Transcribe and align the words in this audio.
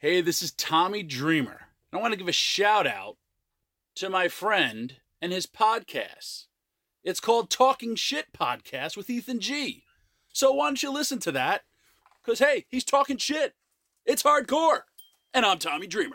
Hey, 0.00 0.20
this 0.20 0.42
is 0.42 0.52
Tommy 0.52 1.02
Dreamer. 1.02 1.62
I 1.92 1.96
want 1.96 2.12
to 2.12 2.16
give 2.16 2.28
a 2.28 2.32
shout 2.32 2.86
out 2.86 3.16
to 3.96 4.08
my 4.08 4.28
friend 4.28 4.94
and 5.20 5.32
his 5.32 5.44
podcast. 5.44 6.44
It's 7.02 7.18
called 7.18 7.50
Talking 7.50 7.96
Shit 7.96 8.26
Podcast 8.32 8.96
with 8.96 9.10
Ethan 9.10 9.40
G. 9.40 9.82
So 10.32 10.52
why 10.52 10.68
don't 10.68 10.80
you 10.84 10.92
listen 10.92 11.18
to 11.18 11.32
that? 11.32 11.62
Because, 12.22 12.38
hey, 12.38 12.66
he's 12.68 12.84
talking 12.84 13.16
shit. 13.16 13.54
It's 14.06 14.22
hardcore. 14.22 14.82
And 15.34 15.44
I'm 15.44 15.58
Tommy 15.58 15.88
Dreamer. 15.88 16.12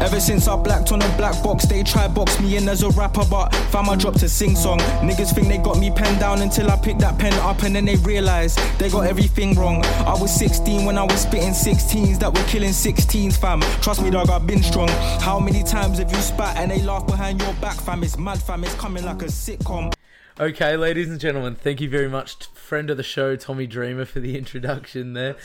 Ever 0.00 0.20
since 0.20 0.46
I 0.46 0.54
blacked 0.56 0.92
on 0.92 1.02
a 1.02 1.16
black 1.16 1.42
box, 1.42 1.66
they 1.66 1.82
try 1.82 2.06
box 2.06 2.38
me 2.40 2.56
in 2.56 2.68
as 2.68 2.82
a 2.84 2.90
rapper, 2.90 3.24
but 3.28 3.52
fam, 3.72 3.90
I 3.90 3.96
dropped 3.96 4.22
a 4.22 4.28
sing 4.28 4.54
song. 4.54 4.78
Niggas 5.00 5.34
think 5.34 5.48
they 5.48 5.58
got 5.58 5.78
me 5.78 5.90
penned 5.90 6.20
down 6.20 6.40
until 6.40 6.70
I 6.70 6.76
picked 6.76 7.00
that 7.00 7.18
pen 7.18 7.32
up 7.40 7.62
and 7.64 7.74
then 7.74 7.84
they 7.84 7.96
realize 7.96 8.56
they 8.78 8.88
got 8.90 9.06
everything 9.06 9.54
wrong. 9.54 9.84
I 9.84 10.16
was 10.18 10.32
16 10.32 10.84
when 10.84 10.96
I 10.96 11.02
was 11.02 11.22
spitting 11.22 11.50
16s 11.50 12.20
that 12.20 12.32
were 12.32 12.44
killing 12.44 12.70
16s, 12.70 13.36
fam. 13.36 13.60
Trust 13.82 14.00
me, 14.02 14.10
dog, 14.10 14.30
I've 14.30 14.46
been 14.46 14.62
strong. 14.62 14.88
How 15.20 15.40
many 15.40 15.64
times 15.64 15.98
have 15.98 16.12
you 16.12 16.18
spat 16.18 16.56
and 16.56 16.70
they 16.70 16.80
laugh 16.80 17.06
behind 17.06 17.42
your 17.42 17.52
back, 17.54 17.76
fam? 17.76 18.04
It's 18.04 18.16
mad, 18.16 18.40
fam. 18.40 18.62
It's 18.62 18.74
coming 18.74 19.04
like 19.04 19.22
a 19.22 19.26
sitcom. 19.26 19.92
Okay, 20.38 20.76
ladies 20.76 21.10
and 21.10 21.18
gentlemen, 21.18 21.56
thank 21.56 21.80
you 21.80 21.90
very 21.90 22.08
much, 22.08 22.38
t- 22.38 22.46
friend 22.54 22.88
of 22.90 22.96
the 22.96 23.02
show, 23.02 23.34
Tommy 23.34 23.66
Dreamer, 23.66 24.04
for 24.04 24.20
the 24.20 24.38
introduction 24.38 25.14
there. 25.14 25.36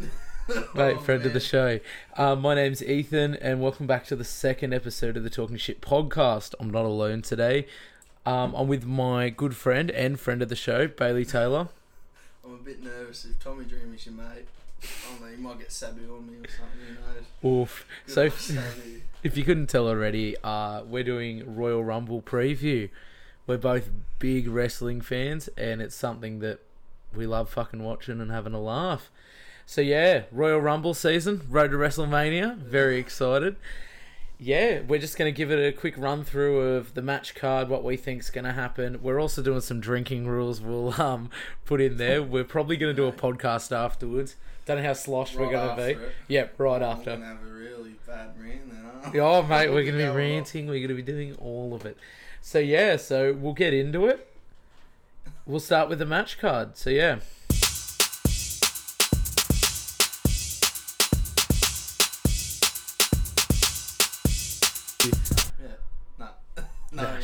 Um, 0.00 0.10
Mate, 0.74 0.96
Oh, 0.96 0.98
friend 0.98 1.24
of 1.26 1.32
the 1.32 1.38
show. 1.40 1.78
Um, 2.16 2.40
my 2.40 2.54
name's 2.56 2.82
Ethan, 2.82 3.36
and 3.36 3.60
welcome 3.60 3.86
back 3.86 4.04
to 4.06 4.16
the 4.16 4.24
second 4.24 4.74
episode 4.74 5.16
of 5.16 5.22
the 5.22 5.30
Talking 5.30 5.56
Shit 5.56 5.80
podcast. 5.80 6.54
I'm 6.58 6.70
not 6.70 6.84
alone 6.84 7.22
today. 7.22 7.66
Um, 8.26 8.54
I'm 8.56 8.66
with 8.66 8.84
my 8.84 9.30
good 9.30 9.54
friend 9.54 9.90
and 9.92 10.18
friend 10.18 10.42
of 10.42 10.48
the 10.48 10.56
show, 10.56 10.88
Bailey 10.88 11.24
Taylor. 11.24 11.68
I'm 12.44 12.54
a 12.54 12.56
bit 12.56 12.82
nervous 12.82 13.24
if 13.26 13.38
Tommy 13.38 13.64
Dream 13.64 13.94
is 13.94 14.06
your 14.06 14.14
mate. 14.16 14.46
I 14.82 15.10
don't 15.10 15.20
know, 15.20 15.36
he 15.36 15.36
might 15.36 15.58
get 15.60 15.70
Sabby 15.70 16.02
on 16.10 16.26
me 16.26 16.38
or 16.38 16.50
something, 16.50 16.96
who 17.42 17.50
knows? 17.54 17.62
Oof. 17.62 17.86
Good 18.06 18.12
So, 18.12 18.22
old 18.24 18.64
if 19.22 19.36
you 19.36 19.44
couldn't 19.44 19.68
tell 19.68 19.86
already, 19.86 20.36
uh, 20.42 20.82
we're 20.82 21.04
doing 21.04 21.54
Royal 21.54 21.84
Rumble 21.84 22.22
preview. 22.22 22.88
We're 23.46 23.58
both 23.58 23.90
big 24.18 24.48
wrestling 24.48 25.00
fans, 25.00 25.48
and 25.56 25.80
it's 25.80 25.94
something 25.94 26.40
that 26.40 26.58
we 27.14 27.26
love 27.26 27.50
fucking 27.50 27.84
watching 27.84 28.20
and 28.20 28.32
having 28.32 28.54
a 28.54 28.60
laugh. 28.60 29.10
So 29.70 29.82
yeah, 29.82 30.22
Royal 30.32 30.60
Rumble 30.60 30.94
season, 30.94 31.42
Road 31.48 31.70
to 31.70 31.76
WrestleMania. 31.76 32.56
Very 32.56 32.98
excited. 32.98 33.54
Yeah, 34.36 34.80
we're 34.80 34.98
just 34.98 35.16
gonna 35.16 35.30
give 35.30 35.52
it 35.52 35.64
a 35.64 35.70
quick 35.70 35.96
run 35.96 36.24
through 36.24 36.60
of 36.60 36.94
the 36.94 37.02
match 37.02 37.36
card, 37.36 37.68
what 37.68 37.84
we 37.84 37.96
think's 37.96 38.30
gonna 38.30 38.54
happen. 38.54 38.98
We're 39.00 39.20
also 39.20 39.42
doing 39.42 39.60
some 39.60 39.78
drinking 39.78 40.26
rules. 40.26 40.60
We'll 40.60 41.00
um 41.00 41.30
put 41.66 41.80
in 41.80 41.98
there. 41.98 42.20
We're 42.20 42.42
probably 42.42 42.76
gonna 42.78 42.94
do 42.94 43.06
a 43.06 43.12
podcast 43.12 43.70
afterwards. 43.70 44.34
Don't 44.66 44.78
know 44.78 44.82
how 44.82 44.92
sloshed 44.92 45.36
we're 45.36 45.52
gonna 45.52 45.70
after 45.70 45.86
be. 45.86 45.92
it. 45.92 46.12
Yep, 46.26 46.54
right 46.58 46.82
I'm 46.82 46.98
after. 46.98 47.10
have 47.16 47.40
a 47.40 47.46
really 47.46 47.94
bad 48.04 48.30
rant 48.42 48.72
then? 49.12 49.20
Oh, 49.22 49.40
mate, 49.44 49.68
we're 49.68 49.84
going 49.84 49.96
to 49.96 50.04
be 50.04 50.08
ranting. 50.08 50.66
We're 50.66 50.86
going 50.86 50.88
to 50.88 50.94
be 50.94 51.00
doing 51.02 51.36
all 51.36 51.74
of 51.74 51.86
it. 51.86 51.96
So, 52.42 52.58
yeah, 52.58 52.96
so 52.96 53.32
we'll 53.32 53.54
get 53.54 53.72
into 53.72 54.06
it. 54.06 54.30
We'll 55.46 55.58
start 55.58 55.88
with 55.88 56.00
the 56.00 56.06
match 56.06 56.38
card. 56.38 56.76
So. 56.76 56.90
Yeah, 56.90 57.20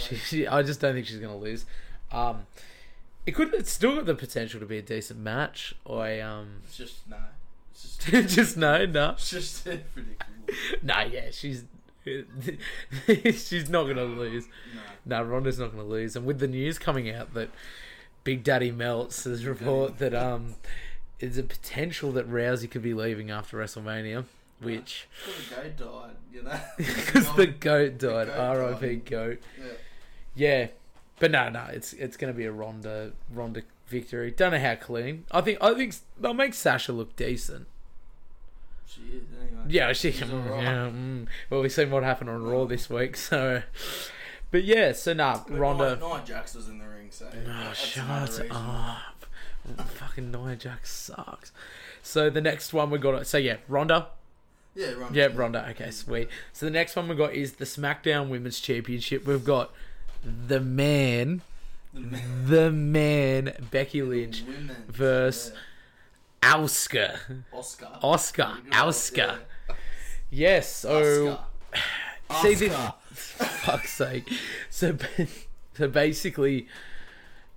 she, 0.08 0.16
she, 0.28 0.46
I 0.46 0.62
just 0.62 0.80
don't 0.80 0.94
think 0.94 1.06
she's 1.06 1.18
going 1.18 1.32
to 1.32 1.44
lose. 1.44 1.64
Um, 2.12 2.46
it 3.26 3.34
could. 3.34 3.52
It's 3.54 3.70
still 3.70 3.96
got 3.96 4.06
the 4.06 4.14
potential 4.14 4.60
to 4.60 4.66
be 4.66 4.78
a 4.78 4.82
decent 4.82 5.18
match. 5.18 5.74
I 5.88 6.20
um, 6.20 6.62
It's 6.64 6.76
just, 6.76 7.08
no. 7.08 7.16
It's 7.72 7.96
just, 7.96 8.28
just 8.34 8.56
no, 8.56 8.86
no, 8.86 9.10
it's 9.10 9.30
just 9.30 9.64
predictable. 9.64 10.14
no. 10.82 11.00
Yeah, 11.00 11.30
she's 11.30 11.64
she's 12.04 13.68
not 13.68 13.84
going 13.84 13.96
to 13.96 14.04
lose. 14.04 14.46
No. 15.06 15.22
No, 15.22 15.28
Ronda's 15.28 15.58
not 15.58 15.72
going 15.72 15.84
to 15.84 15.90
lose. 15.90 16.14
And 16.16 16.24
with 16.24 16.38
the 16.38 16.46
news 16.46 16.78
coming 16.78 17.10
out 17.10 17.34
that 17.34 17.50
Big 18.22 18.44
Daddy 18.44 18.70
Melts 18.70 19.24
has 19.24 19.44
report 19.44 19.98
that 19.98 20.14
um, 20.14 20.54
there's 21.18 21.38
a 21.38 21.42
potential 21.42 22.12
that 22.12 22.30
Rousey 22.30 22.70
could 22.70 22.82
be 22.82 22.94
leaving 22.94 23.30
after 23.30 23.56
WrestleMania, 23.56 24.24
which 24.60 25.08
Because 25.24 25.48
the 25.48 25.54
goat 25.54 25.76
died, 25.76 26.16
you 26.32 26.42
know? 26.42 26.60
because 26.76 27.32
the 27.34 27.46
goat 27.46 27.98
died, 27.98 28.28
R.I.P. 28.28 28.96
Goat. 28.96 29.40
Yeah. 29.58 29.64
Yeah, 30.36 30.68
but 31.18 31.30
no, 31.30 31.48
no, 31.48 31.64
it's 31.72 31.92
it's 31.94 32.16
going 32.16 32.32
to 32.32 32.36
be 32.36 32.44
a 32.44 32.52
Ronda 32.52 33.12
Ronda 33.32 33.62
victory. 33.88 34.30
Don't 34.30 34.52
know 34.52 34.58
how 34.58 34.74
clean. 34.74 35.24
I 35.30 35.40
think 35.40 35.58
I 35.62 35.74
think 35.74 35.94
they'll 36.20 36.34
make 36.34 36.54
Sasha 36.54 36.92
look 36.92 37.16
decent. 37.16 37.66
She 38.86 39.00
is, 39.02 39.24
anyway. 39.40 39.64
Yeah, 39.68 39.92
she. 39.92 40.12
She's 40.12 40.22
alright. 40.32 40.62
yeah, 40.62 40.90
mm. 40.90 41.26
Well, 41.50 41.62
we've 41.62 41.72
seen 41.72 41.90
what 41.90 42.02
happened 42.02 42.30
on 42.30 42.42
Raw 42.42 42.64
this 42.64 42.88
week, 42.88 43.16
so. 43.28 43.62
But 44.50 44.64
yeah, 44.64 44.92
so 44.92 45.12
nah, 45.12 45.42
But 45.46 45.58
Ronda. 45.58 45.96
Nia, 45.96 46.08
Nia 46.08 46.22
Jax 46.24 46.54
was 46.54 46.68
in 46.68 46.78
the 46.78 46.86
ring, 46.86 47.08
so. 47.10 47.28
Oh, 47.32 47.72
shut 47.72 48.50
up. 48.50 49.26
Fucking 49.88 50.30
Nia 50.30 50.54
Jax 50.54 50.92
sucks. 50.92 51.52
So 52.02 52.30
the 52.30 52.40
next 52.40 52.72
one 52.72 52.90
we 52.90 52.98
got. 52.98 53.26
So 53.26 53.38
yeah, 53.38 53.56
Ronda. 53.68 54.08
Yeah, 54.76 54.92
Ronda. 54.92 55.18
Yeah, 55.18 55.28
Ronda. 55.34 55.68
Okay, 55.70 55.90
sweet. 55.90 56.28
So 56.52 56.66
the 56.66 56.70
next 56.70 56.94
one 56.94 57.08
we 57.08 57.16
got 57.16 57.34
is 57.34 57.54
the 57.54 57.64
SmackDown 57.64 58.28
Women's 58.28 58.60
Championship. 58.60 59.26
We've 59.26 59.44
got 59.44 59.72
the 60.22 60.60
man, 60.60 61.42
The 61.94 62.00
man- 62.00 62.46
the 62.46 62.70
man, 62.72 63.52
Becky 63.70 64.02
Lynch, 64.02 64.42
versus. 64.88 65.52
Yeah. 65.52 66.54
Oscar. 66.54 67.18
Oscar. 68.02 68.58
Asuka. 68.70 69.16
yeah. 69.16 69.74
Yes. 70.30 70.72
So 70.76 71.38
Oscar. 72.30 72.48
see 72.48 72.54
this. 72.54 72.74
Fuck's 73.12 73.92
sake. 73.92 74.28
So, 74.70 74.96
so 75.74 75.88
basically, 75.88 76.68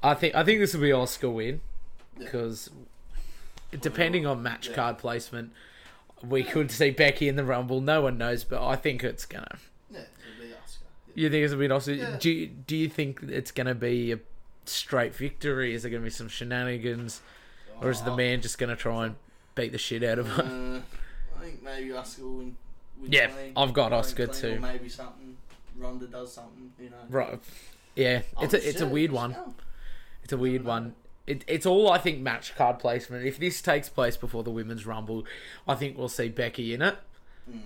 I 0.02 0.14
think 0.16 0.34
I 0.36 0.44
think 0.44 0.60
this 0.60 0.74
will 0.74 0.82
be 0.82 0.92
Oscar 0.92 1.30
win 1.30 1.62
Yeah. 2.18 2.26
because 2.26 2.70
depending 3.80 4.26
on 4.26 4.42
match 4.42 4.70
Yeah. 4.70 4.76
card 4.76 4.98
placement, 4.98 5.52
we 6.28 6.44
could 6.44 6.72
see 6.72 6.90
Becky 6.90 7.28
in 7.28 7.36
the 7.36 7.44
Rumble. 7.44 7.82
No 7.82 8.02
one 8.02 8.18
knows, 8.18 8.44
but 8.44 8.66
I 8.66 8.76
think 8.76 9.04
it's 9.04 9.26
gonna. 9.26 9.58
Yeah, 9.92 10.00
it'll 10.00 10.48
be 10.48 10.54
Oscar. 10.64 10.86
Yeah. 11.08 11.09
You 11.20 11.30
think 11.30 11.44
it's 11.44 11.54
gonna 11.54 11.68
be 11.68 11.74
Oscar? 11.74 11.94
Yeah. 11.94 12.18
Do 12.20 12.32
you, 12.32 12.48
Do 12.48 12.76
you 12.78 12.88
think 12.90 13.22
it's 13.24 13.52
gonna 13.52 13.76
be 13.76 14.12
a 14.14 14.20
straight 14.66 15.14
victory? 15.16 15.74
Is 15.74 15.82
there 15.84 15.92
gonna 15.92 16.04
be 16.04 16.10
some 16.10 16.30
shenanigans, 16.30 17.22
or 17.82 17.90
is 17.90 18.02
the 18.02 18.12
Oh, 18.12 18.16
man 18.16 18.42
just 18.42 18.58
gonna 18.58 18.76
try 18.76 19.08
and 19.08 19.16
beat 19.56 19.72
the 19.72 19.78
shit 19.78 20.04
out 20.04 20.20
of 20.20 20.28
her? 20.30 20.44
Uh, 20.44 21.38
I 21.38 21.44
think 21.44 21.62
maybe 21.64 21.92
Oscar 21.94 22.24
will 22.24 22.34
win. 22.38 22.58
win 23.02 23.12
Yeah, 23.12 23.32
I've 23.58 23.74
got 23.74 23.92
Oscar 23.94 24.28
clean, 24.28 24.42
too. 24.42 24.58
Or 24.58 24.60
maybe 24.62 24.88
something. 24.90 25.36
Ronda 25.78 26.08
does 26.08 26.32
something. 26.34 26.72
You 26.80 26.90
know. 26.90 26.96
Right. 27.10 27.40
Yeah, 27.96 28.22
it's 28.42 28.54
Oh, 28.54 28.58
a 28.58 28.60
it's 28.62 28.78
a 28.78 28.80
shit, 28.86 28.90
weird 28.90 29.12
one. 29.12 29.32
go. 29.34 29.54
It's 30.24 30.34
a 30.34 30.38
weird 30.38 30.64
one. 30.64 30.96
It, 31.28 31.44
it's 31.48 31.66
all 31.66 31.92
I 31.92 31.98
think 31.98 32.20
match 32.22 32.56
card 32.56 32.80
placement. 32.80 33.26
If 33.26 33.38
this 33.40 33.62
takes 33.62 33.90
place 33.90 34.16
before 34.18 34.44
the 34.44 34.52
women's 34.52 34.86
rumble, 34.86 35.26
I 35.68 35.76
think 35.76 35.98
we'll 35.98 36.08
see 36.10 36.30
Becky 36.30 36.74
in 36.74 36.82
it 36.82 36.96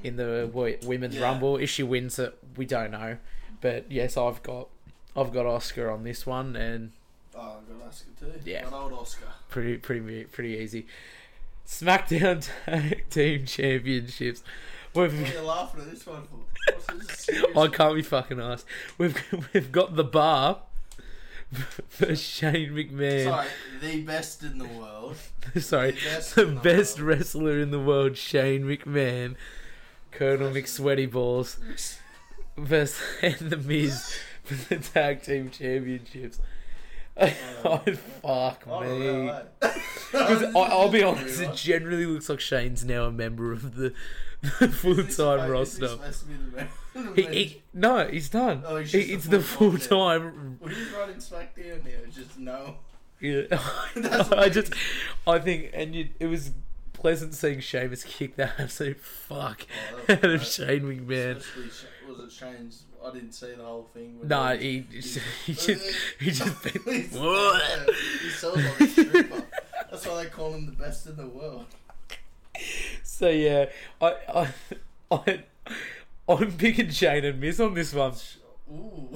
in 0.03 0.15
the 0.15 0.49
wo- 0.51 0.75
women's. 0.83 1.15
Yeah. 1.15 1.21
rumble. 1.23 1.57
If 1.57 1.69
she 1.69 1.83
wins 1.83 2.17
it, 2.17 2.35
we 2.57 2.65
don't 2.65 2.89
know. 2.91 3.17
But 3.63 3.89
yes, 3.89 4.17
I've 4.17 4.43
got 4.43 4.67
I've 5.15 5.31
got 5.31 5.45
Oscar 5.45 5.89
on 5.89 6.03
this 6.03 6.25
one, 6.27 6.55
and 6.57 6.91
Oh, 7.33 7.57
I've 7.61 7.79
got 7.79 7.87
Oscar 7.87 8.09
too. 8.19 8.33
Yeah. 8.45 8.63
Got 8.65 8.73
old 8.73 8.91
Oscar. 8.93 9.25
pretty 9.49 9.77
pretty 9.77 10.25
pretty 10.25 10.57
easy. 10.57 10.85
SmackDown 11.65 12.45
Tag 12.65 13.05
Team 13.09 13.45
Championships. 13.45 14.43
What 14.91 15.03
are 15.03 15.07
We've, 15.15 15.33
you 15.33 15.39
laughing 15.41 15.81
at 15.81 15.91
this 15.91 16.05
one 16.05 16.23
for? 16.23 16.93
This? 16.93 17.29
I 17.57 17.67
can't 17.69 17.95
be 17.95 18.01
fucking 18.01 18.39
asked. 18.41 18.65
We've 18.97 19.17
we've 19.53 19.71
got 19.71 19.95
the 19.95 20.03
bar 20.03 20.59
for 21.87 22.15
Shane 22.17 22.71
McMahon. 22.71 23.23
Sorry, 23.23 23.47
the 23.81 24.01
best 24.01 24.43
in 24.43 24.57
the 24.57 24.67
world. 24.67 25.15
Sorry, 25.57 25.91
The 25.91 25.97
best 26.03 26.35
the 26.35 26.45
best 26.47 26.99
wrestler 26.99 27.59
in 27.59 27.71
the 27.71 27.79
world, 27.79 28.17
Shane 28.17 28.63
McMahon, 28.65 29.35
Colonel 30.11 30.49
McSweaty 30.51 31.09
Balls, 31.09 31.57
versus 32.57 33.01
and 33.21 33.35
the 33.51 33.57
Miz 33.57 34.17
for 34.43 34.55
the 34.55 34.77
tag 34.81 35.21
team 35.23 35.49
championships. 35.49 36.39
oh 37.17 37.77
fuck 38.23 38.63
oh, 38.67 38.73
I 38.81 38.87
me! 38.87 39.31
Because 40.11 40.55
I'll 40.55 40.89
be 40.89 41.03
honest, 41.03 41.39
it 41.41 41.53
generally 41.53 42.05
looks 42.07 42.27
like 42.27 42.39
Shane's 42.39 42.83
now 42.83 43.03
a 43.05 43.11
member 43.11 43.51
of 43.51 43.75
the, 43.75 43.93
the 44.59 44.67
full 44.69 45.03
time 45.03 45.49
roster. 45.49 45.87
to 45.89 45.97
be 46.25 46.33
the 46.33 46.55
man- 46.57 46.69
the 47.15 47.21
He, 47.21 47.21
he, 47.43 47.61
no, 47.73 48.07
he's 48.07 48.29
done. 48.29 48.63
Oh, 48.65 48.77
he's 48.77 48.91
He- 48.91 49.13
it's 49.13 49.25
the 49.25 49.41
full 49.41 49.77
time. 49.77 50.57
Well, 50.59 50.73
he's 50.73 50.89
running 50.91 51.17
SmackDown 51.17 51.83
now. 51.85 52.11
Just 52.11 52.39
no. 52.39 52.77
Yeah. 53.19 53.43
I 54.35 54.49
just. 54.49 54.73
I 55.27 55.37
think, 55.39 55.69
and 55.73 55.93
you, 55.95 56.09
it 56.19 56.25
was 56.27 56.51
pleasant 56.93 57.35
seeing 57.35 57.59
Sheamus 57.59 58.03
kick 58.03 58.35
that 58.37 58.53
absolute 58.59 58.99
fuck 58.99 59.65
Oh, 60.09 60.13
out 60.13 60.23
of. 60.23 60.43
Shane 60.45 60.81
McMahon. 60.81 61.37
Especially, 61.37 61.89
was 62.17 62.19
it 62.27 62.31
Shane's? 62.31 62.83
I 63.05 63.11
didn't 63.11 63.33
see 63.33 63.53
the 63.53 63.63
whole 63.63 63.89
thing. 63.93 64.19
No, 64.23 64.55
he- 64.55 64.85
he, 64.89 64.99
he 65.45 65.53
just, 65.53 65.81
he 66.19 66.31
just, 66.31 66.63
He's- 66.85 67.11
what? 67.13 67.89
he 68.21 68.29
sounds 68.29 68.55
like 68.57 68.79
a 68.81 68.87
stripper. 68.87 69.43
That's 69.91 70.07
why 70.07 70.23
they 70.23 70.29
call 70.29 70.53
him 70.53 70.65
the 70.65 70.71
best 70.71 71.05
in 71.07 71.15
the 71.17 71.27
world. 71.27 71.65
So 73.03 73.29
yeah, 73.29 73.65
I 74.01 74.15
I 74.33 74.53
I 75.11 75.43
I'm 76.27 76.51
picking 76.53 76.89
Shane 76.89 77.25
and 77.25 77.39
Miz 77.39 77.59
on 77.59 77.73
this 77.73 77.93
one. 77.93 78.13
Ooh. 78.71 79.09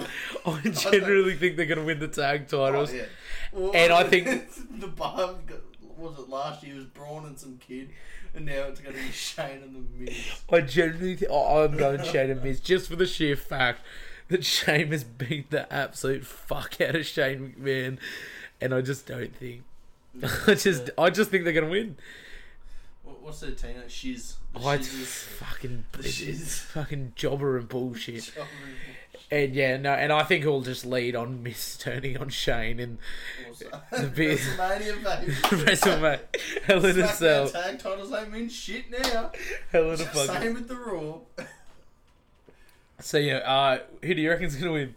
I 0.45 0.59
generally 0.69 1.35
think 1.35 1.55
they're 1.57 1.65
gonna 1.65 1.83
win 1.85 1.99
the 1.99 2.07
tag 2.07 2.47
titles. 2.47 2.91
Oh, 2.91 2.95
yeah. 2.95 3.03
Well, 3.51 3.71
And 3.73 3.93
I 3.93 4.03
think- 4.03 4.45
the 4.79 4.87
bar 4.87 5.35
was 5.97 6.19
it 6.19 6.29
last 6.29 6.63
year 6.63 6.75
was 6.75 6.85
Braun 6.85 7.25
and 7.25 7.39
some 7.39 7.57
kid, 7.57 7.89
and 8.35 8.45
now 8.45 8.63
it's 8.69 8.79
going 8.79 8.95
to 8.95 9.01
be 9.01 9.11
Shane 9.11 9.61
and 9.63 9.75
the 9.75 10.05
Miz. 10.05 10.17
I 10.51 10.61
generally 10.61 11.15
think 11.15 11.31
oh, 11.31 11.63
I'm 11.63 11.77
going 11.77 12.03
Shane 12.03 12.29
and 12.29 12.43
Miz 12.43 12.59
just 12.59 12.89
for 12.89 12.95
the 12.95 13.05
sheer 13.05 13.35
fact 13.35 13.81
that 14.29 14.43
Shane 14.45 14.87
has 14.91 15.03
beat 15.03 15.49
the 15.51 15.71
absolute 15.73 16.25
fuck 16.25 16.79
out 16.81 16.95
of 16.95 17.05
Shane 17.05 17.55
McMahon, 17.59 17.97
and 18.61 18.73
I 18.73 18.81
just 18.81 19.05
don't 19.07 19.35
think. 19.35 19.63
I 20.47 20.53
just 20.55 20.89
I 20.97 21.09
just 21.09 21.29
think 21.31 21.43
they're 21.43 21.53
gonna 21.53 21.69
win. 21.69 21.97
What's 23.21 23.41
their 23.41 23.51
team? 23.51 23.75
Shiz. 23.87 24.35
The 24.53 24.59
Oh, 24.61 24.69
it's 24.71 24.89
Shiz 24.89 25.07
fucking 25.07 25.83
The 25.91 26.03
shiz. 26.07 26.59
fucking 26.59 27.13
jobber 27.15 27.57
and 27.57 27.67
bullshit. 27.67 28.15
is- 28.15 28.31
And 28.37 28.47
yeah, 29.31 29.77
no, 29.77 29.91
and 29.93 30.11
I 30.13 30.23
think 30.23 30.43
it'll 30.43 30.61
just 30.61 30.85
lead 30.85 31.15
on 31.15 31.43
Miz 31.43 31.77
turning 31.77 32.17
on 32.17 32.29
Shane 32.29 32.79
and 32.79 32.97
the 33.91 34.07
big- 34.07 34.37
WrestleMania, 34.39 35.03
baby. 35.03 35.31
WrestleMania, 35.65 36.19
Hell 36.63 36.85
in 36.85 36.99
a 36.99 37.07
Cell, 37.07 37.49
tag 37.49 37.79
titles 37.79 38.09
don't 38.11 38.31
mean 38.31 38.49
shit 38.49 38.85
now. 38.91 39.31
Hell 39.71 39.91
in 39.91 40.01
a 40.01 40.05
fucking. 40.05 40.41
Same 40.41 40.53
with 40.53 40.67
the 40.67 40.75
Raw. 40.75 41.17
So 42.99 43.17
yeah, 43.17 43.37
uh, 43.37 43.79
who 44.03 44.13
do 44.15 44.21
you 44.21 44.29
reckon's 44.31 44.55
gonna 44.55 44.71
win? 44.73 44.95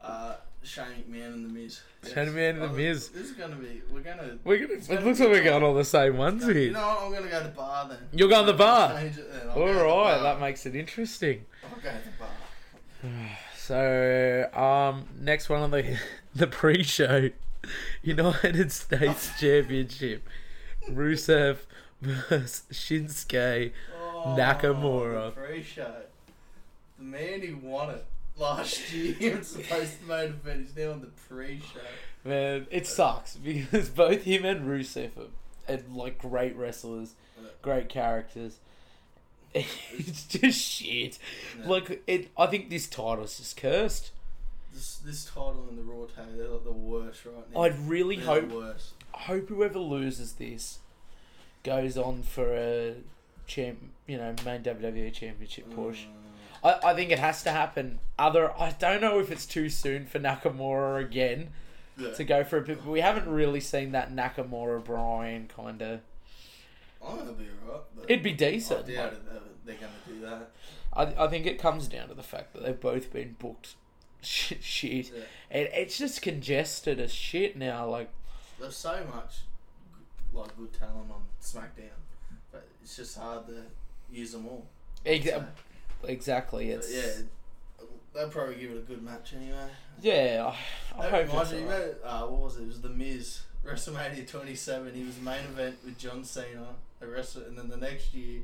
Uh, 0.00 0.34
Shane 0.62 0.84
McMahon 1.10 1.26
and 1.34 1.44
the 1.44 1.48
Miz. 1.48 1.80
Shane 2.04 2.28
McMahon 2.28 2.50
and 2.50 2.62
The 2.62 2.66
Oh, 2.66 2.72
Miz. 2.72 3.08
This 3.08 3.26
is 3.30 3.32
gonna 3.32 3.56
be. 3.56 3.82
We're 3.92 4.00
gonna. 4.00 4.38
We're 4.44 4.58
gonna. 4.58 4.74
It 4.78 4.86
gonna 4.88 5.00
looks 5.00 5.18
like 5.20 5.28
we're 5.30 5.42
going 5.44 5.62
all 5.64 5.74
the 5.74 5.84
same 5.84 6.16
ones 6.16 6.44
You 6.46 6.52
here. 6.52 6.72
know 6.72 6.80
what? 6.86 7.02
I'm 7.02 7.12
gonna 7.12 7.28
go 7.28 7.42
to 7.42 7.48
bar 7.48 7.88
then. 7.88 7.98
You're 8.12 8.28
going 8.28 8.46
the 8.46 8.52
bar. 8.52 8.92
Change 9.00 9.18
it 9.18 9.32
then. 9.32 9.48
I'll 9.50 9.56
All 9.60 9.66
to 9.66 9.72
the 9.74 9.84
right, 9.84 10.22
that 10.22 10.40
makes 10.40 10.66
it 10.66 10.76
interesting. 10.76 11.44
I'll 11.64 11.70
go 11.80 11.90
to 11.90 11.96
the 12.04 13.08
bar. 13.08 13.30
So, 13.72 14.50
um, 14.52 15.06
next 15.18 15.48
one 15.48 15.62
on 15.62 15.70
the 15.70 15.96
the 16.34 16.46
pre-show, 16.46 17.30
United 18.02 18.70
States 18.70 19.30
Championship, 19.40 20.28
Rusev 20.90 21.56
versus 22.02 22.64
Shinsuke. 22.70 23.72
Oh, 23.98 24.36
Nakamura. 24.38 25.34
The 25.34 25.40
pre-show. 25.40 25.94
The 26.98 27.04
man 27.04 27.40
who 27.40 27.56
won 27.66 27.94
it 27.94 28.04
last 28.36 28.92
year 28.92 29.38
was 29.38 29.48
supposed 29.48 30.00
to 30.00 30.06
main 30.06 30.28
event. 30.28 30.66
He's 30.66 30.76
now 30.76 30.92
on 30.92 31.00
the 31.00 31.06
pre-show. 31.06 31.80
Man, 32.24 32.66
it 32.70 32.86
sucks 32.86 33.36
because 33.36 33.88
both 33.88 34.24
him 34.24 34.44
and 34.44 34.68
Rusev 34.68 35.12
are, 35.16 35.72
are 35.72 35.80
like 35.90 36.18
great 36.18 36.54
wrestlers, 36.56 37.14
great 37.62 37.88
characters. 37.88 38.58
It's 39.98 40.24
just 40.26 40.58
shit. 40.60 41.18
Yeah. 41.60 41.68
Like 41.68 42.02
it, 42.06 42.28
I 42.36 42.46
think 42.46 42.70
this 42.70 42.86
title 42.86 43.24
is 43.24 43.36
just 43.38 43.56
cursed. 43.56 44.10
This 44.72 44.96
this 45.04 45.24
title 45.26 45.66
and 45.68 45.78
the 45.78 45.82
Raw 45.82 46.06
tag, 46.06 46.36
they're 46.36 46.48
like 46.48 46.64
the 46.64 46.72
worst 46.72 47.26
right 47.26 47.52
now. 47.54 47.60
I'd 47.62 47.78
really 47.86 48.16
They're 48.16 48.40
hope 48.46 48.76
hope 49.12 49.48
whoever 49.48 49.78
loses 49.78 50.32
this 50.34 50.78
goes 51.62 51.96
on 51.98 52.22
for 52.22 52.54
a 52.54 52.94
champ, 53.46 53.78
you 54.06 54.16
know, 54.16 54.34
main 54.44 54.62
WWE 54.62 55.12
championship 55.12 55.70
push. 55.74 56.04
Mm. 56.04 56.08
I, 56.64 56.90
I 56.90 56.94
think 56.94 57.10
it 57.10 57.18
has 57.18 57.42
to 57.42 57.50
happen. 57.50 57.98
Other, 58.18 58.52
I 58.58 58.70
don't 58.70 59.00
know 59.00 59.18
if 59.20 59.30
it's 59.30 59.46
too 59.46 59.68
soon 59.68 60.06
for 60.06 60.18
Nakamura 60.18 61.04
again 61.04 61.50
Yeah. 61.98 62.12
to 62.12 62.24
go 62.24 62.44
for 62.44 62.56
a 62.58 62.62
bit, 62.62 62.78
but 62.84 62.90
we 62.90 63.00
haven't 63.00 63.28
really 63.28 63.60
seen 63.60 63.92
that 63.92 64.12
Nakamura 64.14 64.82
Bryan 64.82 65.48
kind 65.54 65.82
of. 65.82 66.00
Be 67.02 67.46
but 67.66 67.88
It'd 68.08 68.22
be 68.22 68.30
I 68.32 68.34
decent. 68.34 68.86
doubt 68.86 69.12
it, 69.12 69.22
they're, 69.30 69.40
they're 69.64 69.74
gonna 69.76 69.92
do 70.06 70.20
that. 70.26 70.50
I, 70.92 71.24
I 71.24 71.28
think 71.28 71.46
it 71.46 71.58
comes 71.58 71.88
down 71.88 72.08
to 72.08 72.14
the 72.14 72.22
fact 72.22 72.52
that 72.52 72.62
they've 72.64 72.78
both 72.80 73.12
been 73.12 73.36
booked 73.38 73.74
shit, 74.22 74.62
shit. 74.62 75.10
Yeah. 75.14 75.22
and 75.50 75.68
it's 75.72 75.98
just 75.98 76.22
congested 76.22 77.00
as 77.00 77.12
shit 77.12 77.56
now. 77.56 77.88
Like, 77.88 78.10
There's 78.60 78.76
so 78.76 79.04
much 79.12 79.40
like 80.32 80.56
good 80.56 80.72
talent 80.72 81.10
on 81.10 81.22
SmackDown, 81.42 81.90
but 82.52 82.66
it's 82.82 82.96
just 82.96 83.18
hard 83.18 83.46
to 83.48 83.62
use 84.10 84.32
them 84.32 84.46
all. 84.46 84.66
ex- 85.04 85.26
So, 85.26 85.44
exactly, 86.04 86.70
it's 86.70 86.92
yeah, 86.92 87.24
they'll 88.14 88.28
probably 88.28 88.54
give 88.56 88.70
it 88.70 88.76
a 88.78 88.80
good 88.80 89.02
match 89.02 89.34
anyway. 89.34 89.68
yeah. 90.00 90.54
I, 90.96 90.98
I 90.98 91.10
That 91.10 91.28
hope 91.30 91.42
it's 91.42 91.52
you 91.52 91.60
know, 91.66 91.94
uh, 92.04 92.22
what 92.26 92.40
was 92.42 92.56
it? 92.58 92.62
It 92.62 92.66
was 92.68 92.80
The 92.80 92.88
Miz, 92.90 93.42
WrestleMania 93.66 94.28
27. 94.28 94.94
He 94.94 95.04
was 95.04 95.18
main 95.20 95.40
event 95.44 95.76
with 95.84 95.98
John 95.98 96.22
Cena, 96.24 96.66
Wrestle- 97.08 97.42
and 97.42 97.56
then 97.58 97.68
the 97.68 97.76
next 97.76 98.12
year, 98.14 98.40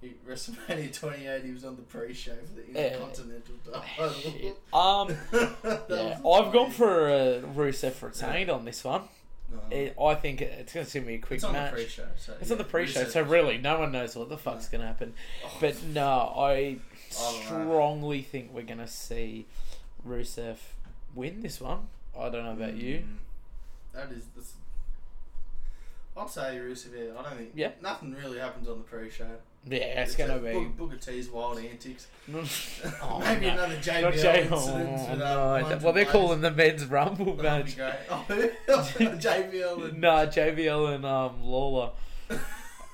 he, 0.00 0.14
WrestleMania 0.28 0.92
28, 0.98 1.44
he 1.44 1.52
was 1.52 1.64
on 1.64 1.76
the 1.76 1.82
pre-show 1.82 2.32
for 2.46 2.60
the 2.60 2.64
Yeah. 2.78 2.86
Intercontinental 2.96 3.54
title. 3.64 4.56
Um, 4.72 5.16
yeah, 5.88 6.18
I've 6.28 6.52
gone 6.52 6.70
for 6.70 7.08
a 7.08 7.40
Rusev 7.42 8.02
retained 8.02 8.50
on 8.50 8.64
this 8.64 8.82
one. 8.84 9.02
No. 9.70 10.06
I 10.06 10.14
think 10.14 10.40
it's 10.40 10.72
going 10.72 10.86
to 10.86 11.00
be 11.02 11.14
a 11.14 11.18
quick 11.18 11.36
it's 11.36 11.44
on 11.44 11.52
match. 11.52 11.70
the 11.72 11.76
pre-show. 11.76 12.06
So 12.16 12.32
It's 12.40 12.48
yeah, 12.48 12.54
on 12.54 12.58
the 12.58 12.64
pre-show, 12.64 13.04
so 13.04 13.20
really, 13.22 13.58
no 13.58 13.78
one 13.80 13.92
knows 13.92 14.16
what 14.16 14.30
the 14.30 14.38
fuck's 14.38 14.68
going 14.68 14.80
to 14.80 14.86
happen. 14.86 15.12
But 15.60 15.82
no, 15.84 16.08
I 16.36 16.50
I 16.50 16.78
don't 17.20 17.34
know. 17.34 17.40
strongly 17.44 18.22
think 18.22 18.50
we're 18.54 18.62
going 18.62 18.78
to 18.78 18.88
see 18.88 19.44
Rusev 20.08 20.56
win 21.14 21.42
this 21.42 21.60
one. 21.60 21.88
I 22.18 22.30
don't 22.30 22.44
know 22.44 22.52
about 22.52 22.74
you. 22.76 23.00
Mm, 23.00 23.16
That 23.92 24.10
is 24.12 24.24
this. 24.34 24.54
I'd 26.16 26.28
say 26.30 26.58
Rusev. 26.62 27.16
I 27.18 27.22
don't 27.22 27.36
think. 27.38 27.52
Yeah. 27.54 27.70
Nothing 27.82 28.14
really 28.14 28.38
happens 28.38 28.68
on 28.68 28.78
the 28.78 28.84
pre-show. 28.84 29.26
Yeah, 29.64 30.02
it's 30.02 30.16
going 30.16 30.28
to 30.30 30.38
be. 30.38 30.52
Book, 30.52 30.76
Booker 30.76 30.96
T's 30.96 31.28
wild 31.30 31.58
antics. 31.58 32.08
Oh, 33.02 33.18
Maybe 33.24 33.46
no. 33.46 33.52
another 33.52 33.74
Not 33.74 33.82
JBL 33.82 34.20
J- 34.22 34.42
incident. 34.42 34.50
oh, 34.52 35.54
with, 35.54 35.68
no. 35.70 35.78
Well, 35.82 35.92
they're 35.92 36.04
calling 36.04 36.40
the 36.40 36.50
men's 36.50 36.84
rumble 36.86 37.34
That'd 37.36 37.78
match. 37.78 37.96
Oh, 38.10 38.24
JBL 38.28 39.88
and 39.90 40.00
No, 40.00 40.26
JBL 40.26 40.94
and 40.96 41.04
um, 41.06 41.42
Lawler. 41.42 41.90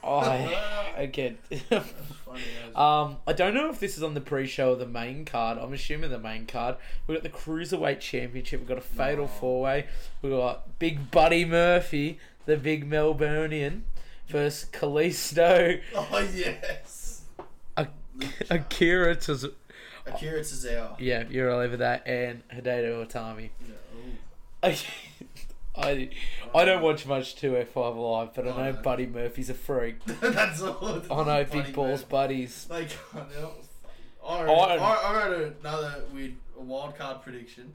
Oh, 0.05 0.19
I, 0.21 0.93
again. 0.97 1.39
That's 1.51 1.89
funny. 2.25 2.43
as- 2.69 2.77
Um, 2.77 3.17
I 3.27 3.33
don't 3.33 3.55
know 3.55 3.69
if 3.71 3.81
this 3.81 3.97
is 3.97 4.03
on 4.03 4.15
the 4.15 4.21
pre-show 4.21 4.73
or 4.73 4.77
the 4.77 4.87
main 4.87 5.25
card. 5.25 5.59
I'm 5.59 5.73
assuming 5.73 6.11
the 6.11 6.19
main 6.21 6.47
card. 6.47 6.77
We've 7.07 7.17
got 7.21 7.25
the 7.25 7.37
Cruiserweight 7.37 8.01
Championship. 8.01 8.61
We've 8.61 8.69
got 8.69 8.79
a 8.79 8.83
Fatal 8.83 9.25
No. 9.25 9.29
Four-Way. 9.29 9.87
We've 10.23 10.33
got 10.33 10.79
Big 10.79 11.11
Buddy 11.11 11.45
Murphy, 11.45 12.19
the 12.49 12.57
big 12.57 12.89
Melburnian, 12.89 13.83
versus 14.27 14.69
Kalisto, 14.73 15.81
oh 15.95 16.29
yes. 16.35 17.23
Lucha. 17.77 18.51
Akira 18.51 19.15
Taz- 19.15 19.53
Akira 20.07 20.41
Tozawa. 20.41 20.97
Yeah, 20.99 21.25
you're 21.31 21.51
all 21.53 21.61
over 21.61 21.77
that. 21.77 22.07
And 22.09 22.43
Hideo 22.49 23.07
Itami. 23.07 23.51
Yeah. 24.65 24.75
I, 25.77 26.11
I, 26.53 26.65
don't 26.65 26.83
watch 26.83 27.07
much 27.07 27.37
205 27.37 27.95
Live, 27.95 28.35
but 28.35 28.49
I 28.49 28.51
Oh, 28.51 28.57
know 28.57 28.73
no. 28.73 28.83
Buddy 28.83 29.07
Murphy's 29.07 29.51
a 29.51 29.55
freak. 29.55 30.05
That's 30.21 30.61
all. 30.61 31.01
I 31.13 31.25
know 31.25 31.45
Big 31.45 31.73
Balls 31.73 32.01
man. 32.01 32.09
Buddies. 32.09 32.65
They 32.69 32.87
can't 32.87 33.31
help. 33.39 33.65
I 34.27 34.43
wrote, 34.43 34.59
I, 34.59 34.77
I 34.77 35.29
wrote 35.29 35.57
another 35.61 36.03
weird 36.13 36.35
a 36.59 36.63
wild 36.63 36.99
card 36.99 37.23
prediction. 37.23 37.75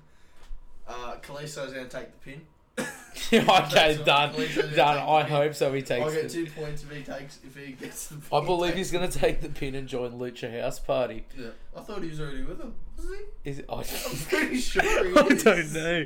Uh, 0.86 1.15
Kalisto's 1.22 1.72
going 1.72 1.88
to 1.88 1.98
take 1.98 2.12
the 2.12 2.32
pin. 2.32 2.42
okay, 3.34 3.44
what 3.46 3.70
done. 4.06 4.06
Done. 4.06 4.98
I 4.98 5.24
hope 5.24 5.53
so. 5.56 5.72
He 5.74 5.82
takes. 5.82 6.03
I'll 6.03 6.12
takes 6.12 6.34
get 6.34 6.42
it. 6.42 6.46
two 6.46 6.51
points 6.51 6.84
if 6.84 6.92
he 6.92 7.03
takes 7.03 7.39
if 7.44 7.56
he 7.56 7.74
gets 7.74 8.08
the. 8.08 8.18
I 8.36 8.44
believe 8.46 8.75
he's 8.75 8.92
going 8.92 9.10
to 9.10 9.20
take 9.20 9.42
the 9.42 9.50
pin 9.50 9.75
and 9.75 9.88
join 9.88 10.13
Lucha 10.13 10.62
House 10.62 10.80
Party. 10.80 11.25
Yeah, 11.38 11.50
I 11.75 11.82
thought 11.82 12.01
he 12.03 12.10
was 12.10 12.20
already 12.20 12.44
with 12.44 12.58
them. 12.60 12.74
Was 12.98 13.06
he? 13.08 13.50
Is 13.50 13.60
it, 13.60 13.65
I, 13.70 13.75
I'm 13.75 13.84
pretty 14.30 14.60
sure 14.60 14.84
he 14.84 14.89
I 15.20 15.25
is. 15.27 15.44
don't 15.44 15.74
know. 15.74 16.06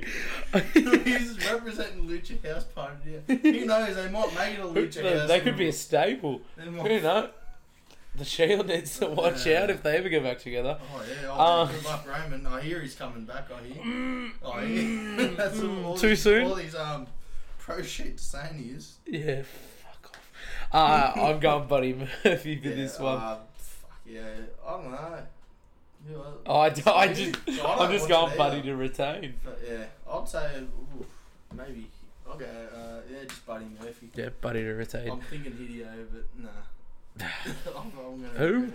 he's 1.03 1.51
representing 1.51 2.07
Lucha 2.07 2.53
House 2.53 2.63
Party. 2.65 3.15
Yeah. 3.27 3.36
Who 3.36 3.65
knows? 3.65 3.95
They 3.95 4.09
might 4.09 4.36
make 4.36 4.57
it 4.57 4.62
a 4.62 4.65
Lucha 4.67 5.19
House. 5.19 5.27
they 5.27 5.39
could 5.39 5.57
be 5.57 5.69
a 5.69 5.74
staple. 5.74 6.41
Who 6.57 6.71
knows? 7.01 7.29
The 8.17 8.25
Shield 8.25 8.67
needs 8.67 8.97
to 9.00 9.07
watch 9.07 9.45
Yeah. 9.45 9.63
out 9.63 9.69
if 9.69 9.83
they 9.83 9.97
ever 9.97 10.09
go 10.09 10.19
back 10.21 10.39
together. 10.39 10.77
Oh 10.81 11.03
yeah, 11.07 11.27
oh, 11.31 11.65
good 11.67 11.86
luck 11.86 12.07
Roman. 12.07 12.45
I 12.47 12.62
hear 12.62 12.81
he's 12.81 12.95
coming 12.95 13.25
back. 13.25 13.47
I 13.51 13.63
hear. 13.67 14.31
I 14.45 14.65
hear. 14.65 15.27
That's 15.38 15.62
all, 15.62 15.86
all 15.86 15.97
Too 15.97 16.09
these, 16.09 16.21
soon? 16.24 16.47
All 16.47 16.55
these 16.55 16.75
um 16.75 17.07
pro 17.59 17.81
shit 17.83 18.19
saying 18.19 18.55
he 18.55 18.69
is. 18.71 18.95
Yeah, 19.05 19.43
fuck 19.43 20.12
off. 20.71 21.15
Uh, 21.15 21.21
I'm 21.21 21.39
going 21.39 21.67
Buddy 21.67 21.93
Murphy 21.93 22.57
for 22.57 22.69
this 22.69 22.97
Yeah, 22.97 23.03
one. 23.05 23.17
Uh, 23.17 23.38
fuck 23.57 24.00
yeah, 24.05 24.21
I 24.65 24.71
don't 24.71 24.91
know. 24.91 24.97
Else? 24.97 26.25
Oh, 26.45 26.59
I, 26.59 26.69
d- 26.69 26.83
I 26.86 27.13
just, 27.13 27.36
I 27.65 27.74
I'm 27.79 27.91
just 27.91 28.07
going 28.07 28.38
Buddy 28.38 28.62
to 28.62 28.75
retain. 28.75 29.33
But 29.43 29.59
yeah, 29.67 29.83
I'd 30.09 30.27
say 30.29 30.62
ooh, 30.62 31.05
maybe. 31.55 31.88
I'll 32.29 32.38
go. 32.38 32.45
Uh, 32.45 33.01
yeah, 33.12 33.25
just 33.27 33.45
Buddy 33.45 33.65
Murphy. 33.81 34.09
Yeah, 34.15 34.29
Buddy 34.41 34.62
to 34.63 34.71
retain. 34.71 35.09
I'm 35.12 35.19
thinking 35.21 35.51
Hideo, 35.51 36.05
but 36.12 36.25
nah. 36.41 36.50
I'm, 37.21 37.91
I'm 37.97 38.21
gonna 38.21 38.27
Who? 38.38 38.71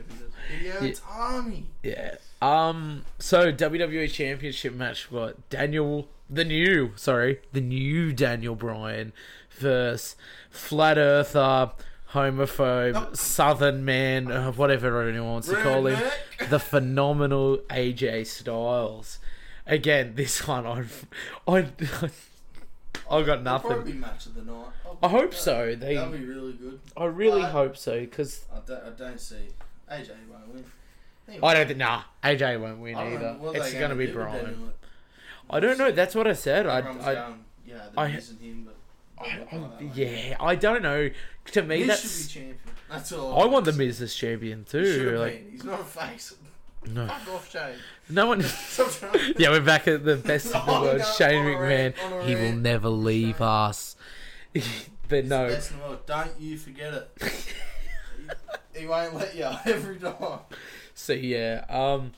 Yeah. 0.63 0.93
Tommy. 0.95 1.67
Yeah. 1.83 2.17
Um. 2.41 3.05
So 3.19 3.53
WWE 3.53 4.11
Championship 4.13 4.75
match. 4.75 5.09
Got 5.11 5.49
Daniel, 5.51 6.09
the 6.29 6.45
new, 6.45 6.93
sorry, 6.97 7.41
the 7.53 7.61
new 7.61 8.13
Daniel 8.13 8.55
Bryan 8.55 9.13
versus 9.59 10.17
Flat 10.51 10.99
Earther 10.99 11.71
homophobe, 12.13 12.95
Oh. 12.95 13.15
southern 13.15 13.85
man, 13.85 14.31
uh, 14.31 14.53
whatever 14.53 15.01
anyone 15.09 15.31
wants 15.33 15.49
to 15.49 15.57
call 15.57 15.87
him, 15.87 15.99
the 16.51 16.59
phenomenal 16.59 17.59
AJ 17.71 18.27
Styles. 18.27 19.19
Again, 19.67 20.15
this 20.17 20.47
one, 20.47 20.67
I, 20.67 20.85
I, 21.51 21.69
I 23.13 23.23
got 23.23 23.33
It'll 23.33 23.43
nothing. 23.43 23.71
Probably 23.71 23.93
match 23.93 24.27
of 24.27 24.35
the 24.35 24.43
night. 24.43 24.67
I'll 24.87 24.99
I 25.03 25.09
pick 25.09 25.11
hope 25.21 25.35
so. 25.35 25.75
They, 25.77 25.95
That'll 25.97 26.13
be 26.13 26.25
really 26.25 26.53
good. 26.55 26.81
I 26.97 27.05
really 27.05 27.43
But- 27.43 27.51
hope 27.51 27.77
so 27.77 28.01
because 28.01 28.45
I 28.53 28.59
don't, 28.67 28.85
I 28.85 28.91
don't 28.91 29.21
see 29.21 29.49
AJ 29.91 30.11
won't 30.31 30.49
win. 30.55 30.65
He 31.29 31.39
I 31.43 31.55
don't 31.55 31.67
think. 31.67 31.79
Nah, 31.79 32.03
AJ 32.25 32.61
won't 32.61 32.79
win 32.81 32.97
I 32.97 33.05
don't 33.05 33.13
know 33.23 33.29
either. 33.31 33.39
what 33.39 33.57
It's 33.57 33.73
they 33.73 33.79
going 33.79 33.91
to 33.91 33.97
be 33.97 34.07
do 34.07 34.15
with 34.17 34.25
Bryan. 34.27 34.45
Daniel. 34.47 34.73
I 35.51 35.61
don't 35.61 35.79
know. 35.79 35.91
That's 35.93 36.15
what 36.15 36.27
I 36.27 36.33
said. 36.33 36.67
I, 36.67 36.79
Everyone's 36.79 37.05
I, 37.07 37.15
going, 37.15 37.45
you 37.67 37.75
know, 37.75 37.81
the 37.95 38.01
I- 38.01 38.13
Miz 38.13 38.31
him, 38.41 38.65
but 38.67 39.25
I, 39.25 39.37
don't 39.37 39.41
I- 39.53 39.57
oh, 39.57 39.61
like 39.61 39.79
that, 39.79 39.85
mate. 39.85 39.93
yeah, 40.31 40.37
I 40.41 40.55
don't 40.57 40.83
know. 40.83 41.11
To 41.53 41.63
me, 41.63 41.79
Miz 41.81 41.87
that's. 41.89 42.03
should 42.03 42.29
be 42.29 42.33
champion. 42.35 42.59
That's 42.91 43.13
all. 43.13 43.43
I 43.43 43.47
want 43.47 43.65
the 43.67 43.73
say. 43.73 43.79
Miz 43.79 44.01
as 44.03 44.15
champion 44.15 44.61
He 44.61 44.71
should 44.71 44.85
too. 44.85 45.09
have 45.11 45.19
Like, 45.21 45.43
been. 45.45 45.51
He's 45.53 45.65
not 45.65 45.81
a 45.81 45.85
face. 45.85 46.35
no, 46.91 47.07
Fuck 47.07 47.29
off, 47.35 47.51
Shane. 47.51 47.75
No 48.13 48.27
one. 48.27 48.45
Yeah, 49.39 49.51
we're 49.51 49.61
back 49.63 49.89
at 49.89 50.05
the 50.05 50.17
best 50.17 50.55
of 50.55 50.67
the 50.67 50.73
world. 50.73 50.99
no, 50.99 51.05
Shane 51.05 51.47
on 51.47 51.47
a 51.47 51.57
McMahon. 51.57 52.21
a 52.21 52.25
He 52.27 52.35
will 52.35 52.53
never 52.53 52.89
leave 52.91 53.41
us. 53.41 53.97
but 55.09 55.25
no, 55.25 55.49
the 55.49 55.55
best 55.55 55.71
in 55.71 55.79
the 55.79 55.83
world. 55.85 56.07
Don't 56.07 56.39
you 56.39 56.59
forget 56.59 56.93
it. 56.93 57.11
he, 58.75 58.81
he 58.81 58.87
won't 58.87 59.15
let 59.15 59.35
you 59.35 59.49
every 59.65 59.99
time. 59.99 60.41
so 60.95 61.15
yeah, 61.15 61.65
um, 61.71 62.13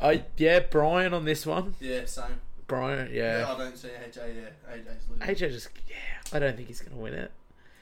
I 0.00 0.24
yeah, 0.38 0.60
Bryan 0.60 1.12
on 1.12 1.24
this 1.26 1.44
one. 1.44 1.74
Yeah, 1.80 2.06
same. 2.06 2.40
Bryan, 2.66 3.10
Yeah, 3.12 3.40
yeah. 3.40 3.52
I 3.52 3.58
don't 3.58 3.76
see 3.76 3.88
AJ. 3.88 4.16
Yeah, 4.16 4.74
AJ's 4.74 5.08
losing. 5.10 5.26
AJ 5.26 5.52
just 5.52 5.68
yeah, 5.88 5.96
I 6.32 6.38
don't 6.38 6.56
think 6.56 6.68
he's 6.68 6.80
gonna 6.80 7.00
win 7.00 7.14
it. 7.14 7.30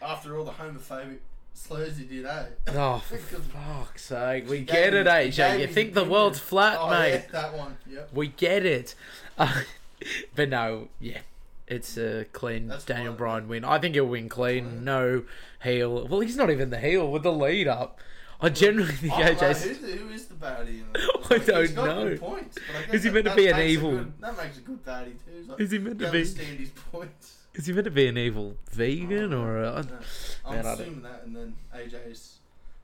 After 0.02 0.36
all 0.36 0.44
the 0.44 0.52
homophobic 0.52 1.18
slurs 1.54 1.96
he 1.96 2.04
did, 2.04 2.26
eh? 2.26 2.44
Oh, 2.68 2.98
for 3.08 3.16
fuck's 3.16 4.04
sake, 4.04 4.48
we 4.48 4.60
get 4.60 4.92
it, 4.92 5.06
AJ. 5.06 5.60
You 5.60 5.66
think 5.66 5.94
the 5.94 6.04
world's 6.04 6.38
flat, 6.38 6.76
Oh, 6.78 6.90
mate? 6.90 7.10
yeah, 7.12 7.40
that 7.40 7.54
one. 7.56 7.76
Yep. 7.90 8.10
We 8.12 8.28
get 8.28 8.66
it. 8.66 8.94
Uh, 9.38 9.62
but 10.36 10.48
no, 10.50 10.88
yeah. 11.00 11.20
It's 11.66 11.96
a 11.96 12.26
clean 12.34 12.68
That's 12.68 12.84
Daniel 12.84 13.12
fine. 13.12 13.16
Bryan 13.16 13.48
win. 13.48 13.64
I 13.64 13.78
think 13.78 13.94
he'll 13.94 14.04
win 14.04 14.28
clean. 14.28 14.64
Fine. 14.66 14.84
No 14.84 15.22
heel. 15.62 16.06
Well, 16.06 16.20
he's 16.20 16.36
not 16.36 16.50
even 16.50 16.68
the 16.68 16.78
heel 16.78 17.10
with 17.10 17.22
the 17.22 17.32
lead 17.32 17.66
up. 17.68 17.98
I 18.38 18.50
generally 18.50 18.92
think 18.92 19.14
don't 19.14 19.38
AJ's. 19.38 19.62
who 19.78 20.10
is 20.10 20.26
the 20.26 20.34
baddie? 20.34 20.80
In? 20.80 20.84
I 21.30 21.38
don't 21.38 21.74
know. 21.74 22.08
Good 22.10 22.20
points, 22.20 22.58
but 22.66 22.90
I 22.90 22.94
Is 22.94 23.04
he 23.04 23.08
that- 23.08 23.14
meant 23.14 23.26
to 23.28 23.34
be 23.34 23.46
an 23.48 23.60
evil- 23.60 23.92
good- 23.92 24.12
that 24.20 24.36
makes 24.36 24.58
a 24.58 24.60
good 24.60 24.84
baddie 24.84 25.14
too. 25.24 25.46
Like, 25.48 25.60
Is 25.60 25.70
he 25.70 25.78
meant 25.78 25.98
to 26.00 26.04
be? 26.10 26.18
understand 26.18 26.58
his 26.58 26.68
points. 26.92 27.33
Is 27.54 27.66
he 27.66 27.72
meant 27.72 27.84
to 27.84 27.90
be 27.90 28.06
an 28.08 28.18
evil 28.18 28.56
vegan 28.70 29.32
or? 29.32 29.58
A, 29.62 29.82
No, 29.82 29.98
I'm 30.44 30.54
Man, 30.56 30.66
assuming 30.66 31.02
that, 31.02 31.22
and 31.24 31.36
then 31.36 31.54
AJ's. 31.74 32.38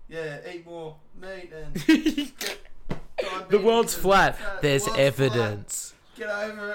Yeah, 0.08 0.38
eat 0.52 0.64
more 0.66 0.96
meat 1.20 1.52
and 1.52 1.74
the 3.48 3.58
world's 3.58 3.94
and 3.94 4.02
flat. 4.02 4.38
fat. 4.38 4.62
There's 4.62 4.82
World's 4.86 4.96
flat. 4.96 5.06
evidence. 5.06 5.94
Get 6.16 6.28
over 6.28 6.72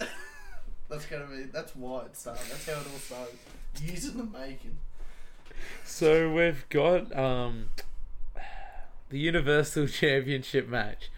it. 0.00 0.08
that's 0.88 1.06
gonna 1.06 1.26
be. 1.26 1.44
That's 1.44 1.74
why 1.74 2.02
it 2.04 2.16
started. 2.16 2.46
That's 2.50 2.66
how 2.66 2.72
it 2.80 2.86
all 2.92 2.98
started. 2.98 3.38
In 3.86 4.16
the 4.16 4.38
making. 4.38 4.78
So 5.84 6.32
we've 6.32 6.66
got 6.70 7.14
um 7.16 7.70
the 9.10 9.18
Universal 9.18 9.88
Championship 9.88 10.68
match. 10.68 11.10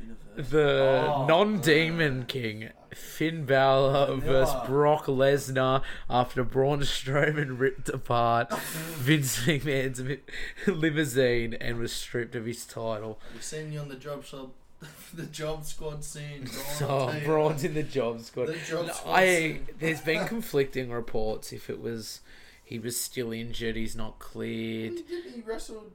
Universe. 0.00 0.50
The 0.50 1.04
Oh, 1.14 1.26
non-demon 1.26 2.22
uh, 2.22 2.24
king 2.26 2.70
Finn 2.94 3.44
Balor 3.44 4.16
versus 4.16 4.54
Brock 4.66 5.06
Lesnar 5.06 5.82
after 6.08 6.44
Braun 6.44 6.80
Strowman 6.80 7.58
ripped 7.58 7.88
apart 7.88 8.52
Vince 8.58 9.40
McMahon's 9.40 10.02
limousine 10.66 11.54
and 11.54 11.78
was 11.78 11.92
stripped 11.92 12.34
of 12.34 12.46
his 12.46 12.64
title. 12.64 13.18
We've 13.32 13.42
seen 13.42 13.72
you 13.72 13.80
on 13.80 13.88
the 13.88 13.96
job 13.96 14.24
shop, 14.24 14.50
the 15.14 15.26
job 15.26 15.64
squad 15.64 16.04
scene. 16.04 16.44
Braun, 16.44 16.64
So 16.78 16.88
I'll 16.88 17.08
tell 17.10 17.20
you 17.20 17.26
Braun's 17.26 17.64
in 17.64 17.74
the 17.74 17.82
job 17.82 18.20
squad. 18.20 18.46
The 18.48 18.54
job 18.54 18.90
squad 18.92 19.12
I 19.14 19.26
scene. 19.36 19.66
there's 19.78 20.00
been 20.00 20.26
conflicting 20.28 20.90
reports 20.90 21.52
if 21.52 21.68
it 21.70 21.80
was 21.80 22.20
he 22.66 22.78
was 22.78 22.98
still 22.98 23.30
injured, 23.32 23.76
he's 23.76 23.94
not 23.94 24.14
He 24.18 24.24
cleared. 24.24 24.94
did. 25.06 25.34
He 25.34 25.40
wrestled 25.42 25.90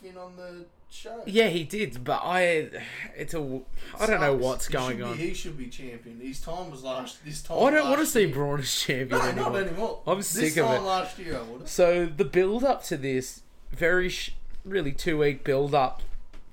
Finn 0.00 0.16
on 0.16 0.36
the 0.36 0.66
show. 0.90 1.22
Yeah, 1.26 1.48
he 1.48 1.64
did, 1.64 2.02
but 2.04 2.20
I 2.24 2.68
it's 3.16 3.34
a 3.34 3.60
I 4.00 4.06
don't 4.06 4.20
know 4.20 4.34
what's 4.34 4.66
He 4.68 4.72
going 4.72 4.98
should 4.98 5.06
on. 5.06 5.16
Be, 5.16 5.28
he 5.28 5.34
should 5.34 5.58
be 5.58 5.66
champion. 5.68 6.20
His 6.20 6.40
time 6.40 6.70
was 6.70 6.82
last. 6.84 7.24
This 7.24 7.42
time. 7.42 7.58
I 7.62 7.70
don't 7.70 7.88
want 7.88 8.00
to 8.00 8.06
see. 8.06 8.26
Braun 8.26 8.60
as 8.60 8.74
champion 8.74 9.20
No, 9.20 9.26
anymore. 9.28 9.50
not 9.50 9.62
anymore. 9.62 10.00
I'm 10.06 10.18
this 10.18 10.28
sick 10.28 10.56
of 10.56 10.70
it. 10.70 10.80
last 10.80 11.18
year, 11.18 11.38
I 11.38 11.42
would. 11.42 11.68
So 11.68 12.06
the 12.06 12.24
build 12.24 12.64
up 12.64 12.82
to 12.84 12.96
this, 12.96 13.42
very 13.70 14.08
sh- 14.08 14.34
really 14.64 14.92
two 14.92 15.18
week 15.18 15.44
build 15.44 15.74
up 15.74 16.02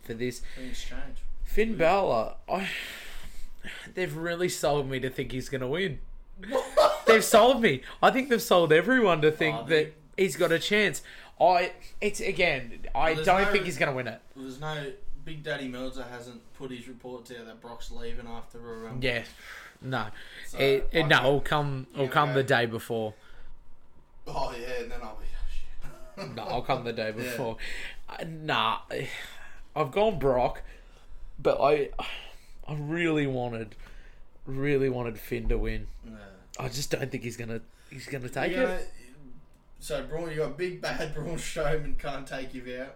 for 0.04 0.14
this. 0.14 0.42
Things 0.58 0.82
change. 0.84 1.18
Finn 1.44 1.76
Balor, 1.78 2.34
I 2.52 2.68
they've 3.94 4.16
really 4.16 4.50
sold 4.50 4.90
me 4.90 5.00
to 5.00 5.10
think 5.10 5.32
he's 5.32 5.50
gonna 5.50 5.68
win. 5.68 6.00
they've 7.06 7.24
sold 7.24 7.62
me. 7.62 7.82
I 8.02 8.10
think 8.12 8.30
they've 8.30 8.42
sold 8.42 8.74
everyone 8.74 9.22
to 9.22 9.32
think 9.32 9.56
Oh, 9.62 9.66
that 9.68 9.94
he's 10.18 10.36
got 10.36 10.52
a 10.52 10.60
chance. 10.60 11.02
I 11.44 11.72
it's 12.02 12.20
again, 12.22 12.80
I 12.96 13.14
there's 13.16 13.26
don't 13.26 13.42
no- 13.44 13.52
think 13.52 13.66
he's 13.66 13.78
gonna 13.78 13.94
win 13.94 14.08
it. 14.08 14.20
There's 14.36 14.60
no 14.60 14.92
Big 15.26 15.44
Daddy 15.44 15.68
Meltzer 15.68 16.04
hasn't 16.04 16.42
put 16.56 16.70
his 16.72 16.88
reports 16.88 17.32
out 17.32 17.46
that 17.46 17.62
Brock's 17.62 17.92
leaving 17.92 18.28
after 18.28 18.60
a 18.60 18.78
run. 18.80 19.02
Yeah, 19.02 19.24
no, 19.82 20.08
So, 20.48 20.58
it, 20.58 20.90
it, 20.92 21.04
I 21.04 21.08
no, 21.08 21.18
it'll 21.20 21.42
come, 21.42 21.88
it'll 21.94 22.06
Yeah, 22.06 22.12
come 22.12 22.34
the 22.34 22.44
day 22.44 22.66
before. 22.66 23.14
Oh 24.28 24.54
yeah, 24.58 24.82
and 24.84 24.92
then 24.92 25.00
I'll 25.02 25.16
be. 25.16 25.26
Oh, 26.18 26.24
shit. 26.24 26.36
No, 26.36 26.44
I'll 26.44 26.62
come 26.62 26.84
the 26.84 26.94
day 26.94 27.12
before. 27.16 27.58
Uh, 28.10 28.24
nah, 28.28 28.80
I've 29.76 29.92
gone 29.92 30.20
Brock, 30.20 30.62
but 31.40 31.60
I, 31.62 31.90
I 32.68 32.76
really 32.76 33.26
wanted, 33.28 33.76
really 34.46 34.90
wanted 34.90 35.18
Finn 35.18 35.48
to 35.50 35.58
win. 35.58 35.88
Yeah. 36.06 36.16
I 36.60 36.68
just 36.70 36.92
don't 36.92 37.10
think 37.10 37.24
he's 37.24 37.38
gonna, 37.38 37.62
he's 37.90 38.06
gonna 38.08 38.30
take 38.30 38.52
You're 38.52 38.66
gonna- 38.66 38.76
it. 38.80 38.90
So 39.84 40.02
Braun, 40.06 40.30
you 40.32 40.38
got 40.38 40.58
big 40.58 40.80
bad 40.80 41.12
Braun 41.14 41.36
Strowman 41.36 42.00
can't 42.00 42.26
take 42.26 42.54
you 42.54 42.64
out. 42.82 42.96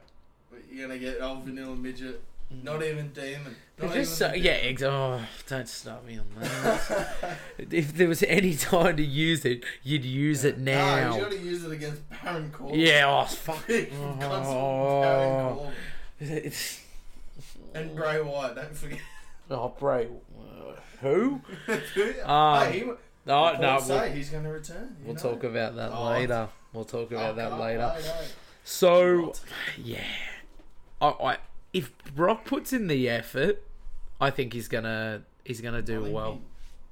You're 0.71 0.87
gonna 0.87 0.97
get 0.97 1.21
old 1.21 1.43
vanilla 1.43 1.75
midget. 1.75 2.23
Not 2.63 2.81
even 2.81 3.09
demon. 3.11 3.57
Not 3.77 3.93
just 3.93 4.17
so, 4.17 4.29
even 4.29 4.41
yeah, 4.43 4.51
ex- 4.53 4.81
oh, 4.83 5.19
don't 5.49 5.67
start 5.67 6.05
me 6.05 6.17
on 6.17 6.25
that. 6.39 7.37
if 7.71 7.93
there 7.93 8.07
was 8.07 8.23
any 8.23 8.55
time 8.55 8.95
to 8.95 9.03
use 9.03 9.43
it, 9.43 9.65
you'd 9.83 10.05
use 10.05 10.45
it 10.45 10.59
No, 10.59 10.71
now. 10.73 11.15
you 11.17 11.23
gotta 11.23 11.37
use 11.37 11.65
it 11.65 11.73
against 11.73 12.09
Baron 12.09 12.51
Corbin. 12.51 12.79
yeah, 12.79 13.03
oh 13.05 13.25
fuck. 13.25 13.65
Oh. 13.69 15.69
It's, 16.21 16.79
And 17.73 17.93
Bray 17.97 18.21
Wyatt, 18.21 18.55
don't 18.55 18.73
forget. 18.77 18.99
oh, 19.51 19.73
Bray. 19.77 20.07
uh, 20.39 20.71
Who? 21.01 21.41
um, 22.23 22.63
hey, 22.63 22.79
he, 22.79 22.85
No, 22.85 22.95
no, 23.25 23.57
no. 23.59 23.79
say 23.81 23.99
We'll, 24.07 24.11
he's 24.15 24.29
gonna 24.29 24.53
return. 24.53 24.95
we'll 25.03 25.15
know. 25.15 25.21
talk 25.21 25.43
about 25.43 25.75
that 25.75 25.91
Oh. 25.91 26.11
later. 26.11 26.47
We'll 26.77 26.85
talk 26.85 27.11
about 27.11 27.35
that 27.37 27.49
can't 27.49 27.59
later. 27.59 27.95
So, 28.63 29.33
yeah, 29.83 30.03
I, 31.01 31.07
I 31.07 31.37
if 31.73 31.91
Brock 32.15 32.45
puts 32.45 32.71
in 32.71 32.85
the 32.85 33.09
effort, 33.09 33.63
I 34.21 34.29
think 34.29 34.53
he's 34.53 34.67
gonna 34.67 35.23
he's 35.43 35.59
gonna 35.59 35.81
do 35.81 36.03
think 36.03 36.13
well. 36.13 36.39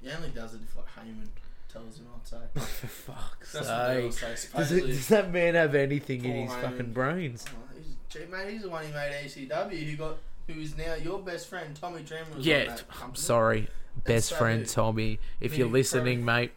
He, 0.01 0.09
he 0.09 0.15
only 0.15 0.29
does 0.29 0.55
it 0.55 0.61
if 0.67 0.75
like 0.75 0.87
Heyman 0.87 1.27
tells 1.71 1.99
him 1.99 2.05
not 2.05 2.25
to. 2.25 2.59
For 2.65 2.87
fuck's 2.87 3.53
That's 3.53 3.67
what 3.67 3.87
they 3.89 4.03
all 4.05 4.11
sake. 4.11 4.37
say. 4.37 4.57
Does, 4.57 4.71
it, 4.71 4.87
does 4.87 5.07
that 5.09 5.31
man 5.31 5.53
have 5.53 5.75
anything 5.75 6.25
in 6.25 6.47
his 6.47 6.51
Heyman. 6.51 6.61
fucking 6.61 6.93
brains? 6.93 7.45
Oh, 7.47 7.77
he's, 7.77 7.95
gee, 8.09 8.31
mate, 8.31 8.53
he's 8.53 8.63
the 8.63 8.69
one 8.69 8.85
who 8.85 8.91
made 8.91 9.11
ECW. 9.23 9.91
Who 9.91 9.97
got 9.97 10.17
who 10.47 10.59
is 10.59 10.75
now 10.75 10.95
your 10.95 11.19
best 11.19 11.47
friend, 11.47 11.75
Tommy 11.79 12.01
Dreamer. 12.01 12.25
Yeah, 12.39 12.75
I'm 13.03 13.13
sorry, 13.13 13.67
best 14.03 14.29
so 14.29 14.37
friend. 14.37 14.67
Tommy. 14.67 15.19
If 15.39 15.55
you're 15.55 15.69
listening, 15.69 16.25
mate, 16.25 16.53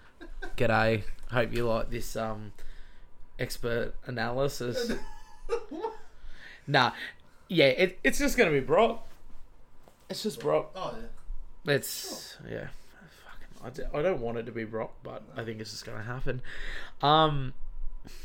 g'day. 0.56 1.02
Hope 1.30 1.52
you 1.54 1.66
like 1.68 1.90
this 1.90 2.16
um 2.16 2.52
expert 3.40 3.94
analysis. 4.06 4.92
nah, 6.66 6.92
yeah, 7.48 7.66
it, 7.66 7.98
it's 8.04 8.18
just 8.18 8.36
gonna 8.36 8.50
be 8.50 8.60
Brock. 8.60 9.06
It's 10.08 10.22
just 10.22 10.40
Brock. 10.40 10.70
Oh 10.76 10.94
yeah. 11.66 11.74
It's 11.74 12.36
yeah. 12.48 12.68
Fucking, 13.60 13.84
I, 13.94 13.98
I 13.98 14.02
don't 14.02 14.20
want 14.20 14.38
it 14.38 14.46
to 14.46 14.52
be 14.52 14.64
Brock, 14.64 14.92
but 15.02 15.22
I 15.36 15.42
think 15.44 15.60
it's 15.60 15.70
just 15.70 15.84
gonna 15.84 16.02
happen. 16.02 16.42
Um, 17.02 17.54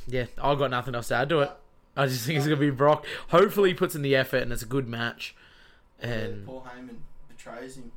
yeah, 0.07 0.25
I've 0.41 0.57
got 0.59 0.71
nothing 0.71 0.95
else 0.95 1.07
to 1.09 1.15
add 1.15 1.29
to 1.29 1.39
it. 1.39 1.51
I 1.97 2.07
just 2.07 2.25
think 2.25 2.37
it's 2.37 2.45
gonna 2.45 2.59
be 2.59 2.69
Brock. 2.69 3.05
Hopefully, 3.29 3.69
he 3.69 3.75
puts 3.75 3.95
in 3.95 4.01
the 4.01 4.15
effort 4.15 4.43
and 4.43 4.51
it's 4.51 4.63
a 4.63 4.67
good 4.67 4.87
match. 4.87 5.35
And 6.01 6.45
Paul 6.45 6.67
Heyman 6.67 6.97
betrays 7.29 7.77
him. 7.77 7.91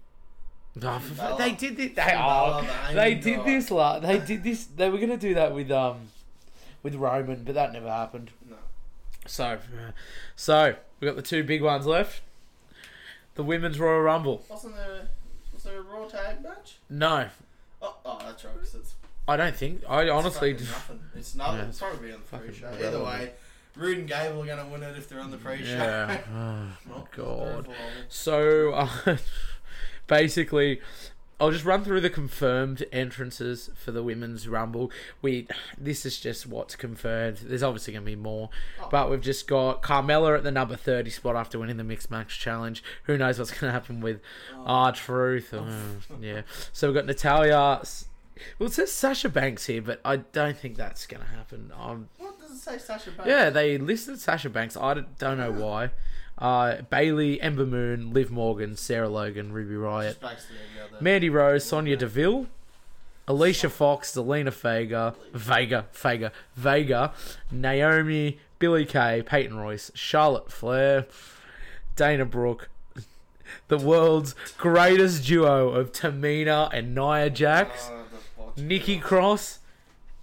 Oh, 0.80 0.98
Finn 0.98 1.00
for- 1.00 1.14
Balor. 1.16 1.38
they 1.38 1.52
did 1.52 1.76
this. 1.76 1.92
They, 1.96 2.14
oh, 2.16 2.66
they 2.94 3.14
did 3.14 3.44
this. 3.44 3.70
La- 3.70 3.98
they 3.98 4.18
did 4.18 4.44
this. 4.44 4.64
They 4.66 4.88
were 4.88 4.98
gonna 4.98 5.16
do 5.16 5.34
that 5.34 5.52
with 5.54 5.70
um, 5.72 6.08
with 6.82 6.94
Roman, 6.94 7.44
but 7.44 7.54
that 7.54 7.73
never 7.73 7.88
happened. 7.88 8.30
No. 8.49 8.56
So, 9.26 9.58
so 10.37 10.76
we 11.00 11.06
got 11.06 11.16
the 11.16 11.23
two 11.23 11.42
big 11.44 11.62
ones 11.62 11.87
left. 11.87 12.23
The 13.35 13.42
women's 13.42 13.78
Royal 13.78 14.00
Rumble. 14.00 14.44
Wasn't 14.49 14.75
there? 14.75 15.08
Was 15.52 15.62
there 15.64 15.78
a 15.78 15.82
Raw 15.82 16.06
tag 16.06 16.42
match? 16.42 16.76
No, 16.88 17.28
Oh, 17.80 17.97
oh 18.04 18.18
that's 18.25 18.44
right. 18.44 18.54
Because 18.54 18.75
it's 18.75 18.94
I 19.26 19.37
don't 19.37 19.54
think. 19.54 19.82
I 19.88 20.08
honestly. 20.08 20.52
It's 20.52 20.66
fucking 20.66 20.97
nothing. 20.97 21.18
It's 21.20 21.35
nothing. 21.35 21.56
Yeah, 21.58 21.62
it's 21.66 21.70
it's 21.70 21.78
probably 21.80 22.12
on 22.12 22.20
the 22.30 22.38
pre-show. 22.38 22.66
Either 22.68 22.78
irrelevant. 22.78 23.04
way, 23.04 23.30
Roode 23.76 23.99
and 23.99 24.08
Gable 24.08 24.42
are 24.42 24.47
going 24.47 24.58
to 24.58 24.64
win 24.64 24.82
it 24.82 24.97
if 24.97 25.08
they're 25.08 25.20
on 25.20 25.30
the 25.30 25.37
pre-show. 25.37 25.75
Yeah. 25.75 26.18
Oh, 26.35 26.68
my 26.88 27.02
God. 27.14 27.68
So, 28.08 28.73
uh, 28.73 29.16
basically, 30.06 30.80
I'll 31.40 31.52
just 31.52 31.64
run 31.64 31.85
through 31.85 32.00
the 32.00 32.11
confirmed 32.11 32.85
entrances 32.90 33.71
for 33.76 33.92
the 33.92 34.02
women's 34.02 34.49
rumble. 34.49 34.90
We 35.23 35.47
this 35.76 36.04
is 36.04 36.18
just 36.18 36.47
what's 36.47 36.75
confirmed. 36.75 37.38
There's 37.45 37.62
obviously 37.62 37.92
going 37.92 38.04
to 38.04 38.11
be 38.11 38.16
more, 38.16 38.50
Oh. 38.83 38.88
but 38.90 39.09
we've 39.11 39.21
just 39.21 39.47
got 39.47 39.83
Carmella 39.83 40.37
at 40.37 40.42
the 40.42 40.50
number 40.50 40.75
thirty 40.76 41.11
spot 41.11 41.37
after 41.37 41.59
winning 41.59 41.76
the 41.76 41.85
mixed 41.85 42.11
match 42.11 42.40
challenge. 42.40 42.83
Who 43.04 43.16
knows 43.16 43.38
what's 43.38 43.50
going 43.52 43.68
to 43.68 43.73
happen 43.73 44.00
with 44.00 44.21
R 44.64 44.90
Truth? 44.92 45.54
Uh, 45.54 45.64
yeah. 46.21 46.42
So 46.73 46.88
we've 46.88 46.95
got 46.97 47.07
Natalya. 47.07 47.83
Well, 48.59 48.68
it 48.68 48.73
says 48.73 48.92
Sasha 48.92 49.28
Banks 49.28 49.66
here, 49.66 49.83
but 49.83 50.00
I 50.04 50.16
don't 50.18 50.57
think 50.57 50.76
that's 50.76 51.07
going 51.07 51.23
to 51.25 51.28
happen. 51.28 51.73
Um, 51.76 52.09
What 52.18 52.38
does 52.40 52.52
it 52.52 52.59
say, 52.59 52.78
Sasha 52.78 53.11
Banks? 53.11 53.26
yeah, 53.28 53.50
they 53.50 53.78
listed 53.78 54.21
Sasha 54.21 54.49
Banks. 54.49 54.76
I 54.76 54.95
don't 55.18 55.38
know 55.38 55.50
why. 55.50 55.90
Uh, 56.38 56.83
Bayley, 56.88 57.40
Ember 57.40 57.66
Moon, 57.66 58.12
Liv 58.12 58.30
Morgan, 58.30 58.76
Sarah 58.76 59.09
Logan, 59.09 59.52
Ruby 59.52 59.75
Riott, 59.75 60.09
Just 60.11 60.21
basically 60.21 60.57
every 60.80 60.97
other. 60.97 61.02
Mandy 61.04 61.28
Rose, 61.30 61.64
Sonya 61.64 61.97
Deville, 61.97 62.47
Alicia 63.26 63.68
Fox, 63.68 64.12
Zelina 64.14 64.52
Vega, 64.52 65.14
Vega, 65.33 65.87
Vega, 65.92 66.33
Vega, 66.54 67.12
Naomi, 67.50 68.38
Billie 68.61 68.87
Kay, 68.87 69.23
Peyton 69.26 69.57
Royce, 69.59 69.90
Charlotte 69.95 70.50
Flair, 70.52 71.07
Dana 71.97 72.25
Brooke, 72.25 72.68
the 73.68 73.78
world's 73.78 74.35
greatest 74.57 75.26
duo 75.26 75.71
of 75.71 75.90
Tamina 75.92 76.71
and 76.73 76.95
Nia 76.95 77.30
Jax, 77.30 77.90
Oh. 78.40 78.52
Nikki 78.57 78.99
Cross, 78.99 79.59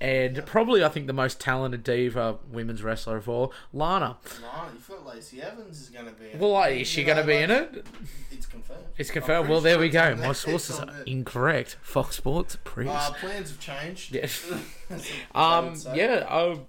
and 0.06 0.46
probably 0.46 0.84
I 0.84 0.90
think 0.90 1.08
the 1.08 1.14
most 1.14 1.40
talented 1.40 1.84
diva 1.84 2.38
women's 2.52 2.84
wrestler 2.84 3.18
of 3.18 3.28
all, 3.28 3.52
Lana. 3.74 4.18
Lana, 4.44 4.72
you 4.74 4.80
feel 4.80 5.02
Lacey 5.08 5.42
Evans 5.42 5.82
is 5.82 5.90
going 5.90 6.06
to 6.06 6.12
be 6.12 6.32
in 6.32 6.40
Well, 6.40 6.52
it. 6.52 6.54
like, 6.54 6.80
is 6.82 6.88
she 6.88 7.04
going 7.04 7.18
to 7.18 7.24
be 7.24 7.36
in 7.38 7.50
it? 7.50 7.86
It's 8.32 8.46
confirmed. 8.46 8.84
It's 8.98 9.10
confirmed. 9.10 9.50
Well, 9.50 9.62
there 9.62 9.74
sure 9.76 9.82
we 9.82 9.90
go. 9.90 10.16
My 10.16 10.32
sources 10.48 10.80
are 10.80 10.86
there. 10.86 11.04
incorrect. 11.06 11.78
Fox 11.82 12.18
Sports, 12.18 12.58
please. 12.64 12.88
Uh, 12.90 13.12
plans 13.14 13.50
have 13.50 13.60
changed. 13.60 14.14
Yeah. 14.14 14.22
That's 14.90 15.10
what 15.10 15.12
I 15.36 15.58
Um. 15.58 15.76
Yeah. 15.96 16.28
Oh. 16.30 16.62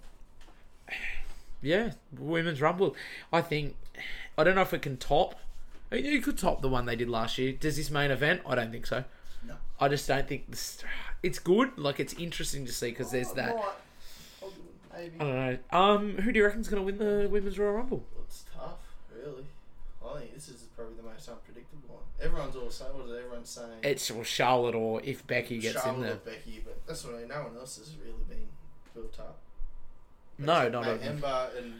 Yeah. 1.61 1.91
Women's 2.17 2.61
Rumble. 2.61 2.95
I 3.31 3.41
think. 3.41 3.75
I 4.37 4.43
don't 4.43 4.55
know 4.55 4.61
if 4.61 4.73
it 4.73 4.81
can 4.81 4.97
top. 4.97 5.35
I 5.91 5.95
mean, 5.95 6.05
You 6.05 6.21
could 6.21 6.37
top 6.37 6.61
the 6.61 6.69
one 6.69 6.85
they 6.85 6.95
did 6.95 7.09
last 7.09 7.37
year. 7.37 7.51
Does 7.53 7.77
this 7.77 7.89
main 7.89 8.11
event? 8.11 8.41
I 8.47 8.55
don't 8.55 8.71
think 8.71 8.85
so. 8.87 9.03
I 9.79 9.87
just 9.89 10.07
don't 10.07 10.27
think 10.27 10.49
this. 10.49 10.83
It's 11.23 11.39
good. 11.39 11.77
Like 11.77 11.99
it's 11.99 12.13
interesting 12.13 12.65
to 12.65 12.71
see 12.73 12.89
because 12.89 13.11
there's 13.11 13.29
Oh, 13.31 13.35
that. 13.35 13.55
I'll 14.41 14.49
do 14.49 14.55
it, 14.61 14.97
Maybe. 14.97 15.15
I 15.19 15.23
don't 15.23 15.35
know. 15.71 15.79
Um. 15.79 16.17
Who 16.17 16.31
do 16.31 16.39
you 16.39 16.45
reckon's 16.45 16.67
going 16.67 16.81
to 16.81 16.85
win 16.85 16.97
the 16.97 17.27
women's 17.29 17.57
Royal 17.59 17.73
Rumble? 17.73 18.03
It's 18.23 18.45
tough, 18.55 18.79
really. 19.15 19.45
I 20.05 20.19
think 20.19 20.33
this 20.35 20.47
is 20.49 20.61
probably 20.75 20.95
the 20.95 21.03
most 21.03 21.27
unpredictable 21.29 21.95
one. 21.95 22.03
Everyone's 22.21 22.55
all 22.55 22.69
saying, 22.71 22.91
what 22.97 23.05
is 23.07 23.11
everyone 23.17 23.45
saying? 23.45 23.69
It's 23.83 24.09
well, 24.09 24.23
Charlotte 24.23 24.73
or 24.75 25.01
if 25.03 25.25
Becky 25.27 25.59
gets 25.59 25.81
Charlotte 25.81 25.95
in 25.97 26.01
there. 26.03 26.11
or 26.13 26.15
Becky, 26.17 26.61
but 26.65 26.79
that's 26.87 27.03
what 27.03 27.15
I 27.15 27.19
mean. 27.19 27.27
No 27.27 27.43
one 27.43 27.57
else 27.57 27.77
has 27.77 27.91
really 28.03 28.23
been 28.29 28.47
built 28.95 29.19
up. 29.19 29.37
No, 30.39 30.69
not 30.69 30.85
mate, 30.85 30.99
Ember 31.03 31.49
and 31.57 31.73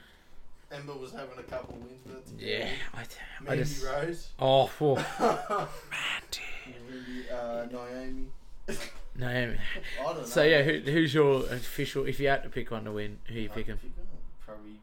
Ember 0.72 0.94
was 0.94 1.12
having 1.14 1.38
a 1.40 1.44
couple 1.44 1.76
of 1.76 1.82
wins 1.82 2.32
it. 2.38 2.44
Yeah. 2.46 2.70
I, 2.94 3.02
I 3.02 3.06
Mandy 3.44 3.64
just. 3.64 3.86
Rose. 3.86 4.28
Oh, 4.40 4.70
well, 4.80 4.96
Mandy. 5.90 7.30
Uh, 7.32 7.66
Naomi. 7.72 8.26
Naomi. 9.16 9.58
I 10.00 10.04
don't 10.04 10.18
know. 10.18 10.24
So 10.26 10.44
yeah, 10.44 10.64
who, 10.64 10.80
who's 10.80 11.14
your 11.14 11.46
official? 11.46 12.06
If 12.06 12.20
you 12.20 12.28
had 12.28 12.44
to 12.44 12.50
pick 12.50 12.70
one 12.72 12.84
to 12.84 12.92
win, 12.92 13.20
who 13.28 13.36
you 13.36 13.46
I'd 13.50 13.56
picking? 13.56 13.78
pick 13.78 13.92
one. 13.98 14.08
Probably 14.46 14.80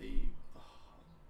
be 0.00 0.22
oh, 0.56 0.60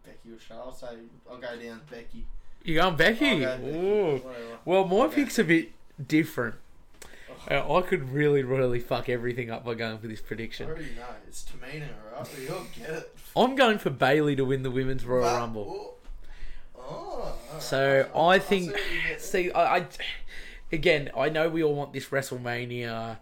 Becky 0.04 0.30
or 0.34 0.40
Charlotte. 0.40 0.76
So 0.76 0.88
I'll 1.30 1.36
go 1.38 1.56
down 1.56 1.82
Becky. 1.90 2.24
You 2.64 2.76
going 2.76 2.96
Becky? 2.96 3.44
I'll 3.46 3.58
go 3.58 3.64
Becky. 3.64 3.76
Ooh. 3.78 4.16
Whatever. 4.18 4.58
Well, 4.64 4.84
my 4.86 4.96
Okay. 5.04 5.14
pick's 5.16 5.38
a 5.38 5.44
bit 5.44 5.70
different. 6.06 6.56
I 7.50 7.80
could 7.82 8.10
really, 8.12 8.42
really 8.42 8.78
fuck 8.80 9.08
everything 9.08 9.50
up 9.50 9.64
by 9.64 9.74
going 9.74 9.98
for 9.98 10.06
this 10.06 10.20
I 10.20 10.22
prediction. 10.26 10.68
already 10.68 10.90
know. 10.96 11.06
It's 11.26 11.44
Tamina, 11.44 11.88
right? 12.12 12.50
All 12.50 12.66
get 12.76 12.90
it. 12.90 13.16
I'm 13.36 13.54
going 13.56 13.78
for 13.78 13.90
Bayley 13.90 14.36
to 14.36 14.44
win 14.44 14.62
the 14.62 14.70
women's 14.70 15.04
Royal 15.04 15.22
But- 15.24 15.36
Rumble. 15.38 15.96
Oh, 16.76 16.80
oh, 16.80 17.34
alright. 17.48 17.62
So 17.62 18.08
I'll- 18.14 18.28
I 18.28 18.34
I'll 18.34 18.40
think, 18.40 18.76
see 18.76 18.94
you 18.94 19.02
get. 19.08 19.20
see, 19.22 19.50
I, 19.52 19.76
I, 19.78 19.86
again, 20.72 21.10
I 21.16 21.28
know 21.28 21.48
we 21.48 21.62
all 21.62 21.74
want 21.74 21.92
this 21.92 22.06
WrestleMania 22.06 23.18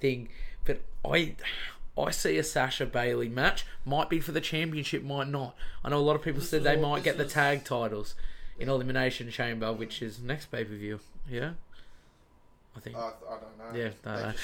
thing, 0.00 0.28
but 0.64 0.80
I, 1.04 1.34
I 1.96 2.10
see 2.10 2.38
a 2.38 2.44
Sasha 2.44 2.86
Bayley 2.86 3.28
match. 3.28 3.66
Might 3.84 4.08
be 4.08 4.20
for 4.20 4.32
the 4.32 4.40
championship, 4.40 5.02
might 5.02 5.28
not. 5.28 5.54
I 5.84 5.90
know 5.90 5.98
a 5.98 6.00
lot 6.00 6.16
of 6.16 6.22
people 6.22 6.40
This 6.40 6.50
said 6.50 6.64
they 6.64 6.76
might 6.76 7.02
get 7.02 7.18
the 7.18 7.24
tag 7.24 7.64
titles 7.64 8.14
in 8.58 8.68
Elimination 8.68 9.30
Chamber, 9.30 9.72
which 9.72 10.00
is 10.02 10.18
next 10.20 10.46
pay 10.46 10.64
per 10.64 10.74
view. 10.74 11.00
Yeah, 11.28 11.52
I 12.78 12.80
think. 12.80 12.96
I, 12.96 13.00
I 13.00 13.36
don't 13.40 13.74
know. 13.74 13.78
Yeah, 13.78 13.90
no, 14.04 14.14
no. 14.14 14.32
just. 14.32 14.38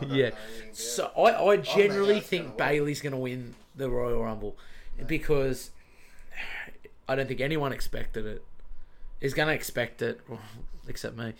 I 0.00 0.04
don't 0.04 0.10
yeah. 0.16 0.28
know 0.30 0.34
So. 0.72 1.10
I, 1.16 1.44
I 1.44 1.56
generally 1.58 2.20
think 2.20 2.56
gonna. 2.56 2.70
Bayley's 2.70 3.00
going 3.00 3.12
to 3.12 3.18
win 3.18 3.54
the 3.74 3.90
Royal 3.90 4.22
Rumble 4.22 4.56
because 5.06 5.70
I 7.08 7.14
don't 7.14 7.26
think 7.28 7.40
anyone 7.40 7.72
expected 7.72 8.24
it. 8.26 8.44
Is 9.20 9.34
going 9.34 9.48
to 9.48 9.54
expect 9.54 10.02
it, 10.02 10.20
well, 10.28 10.40
except 10.88 11.16
me. 11.16 11.34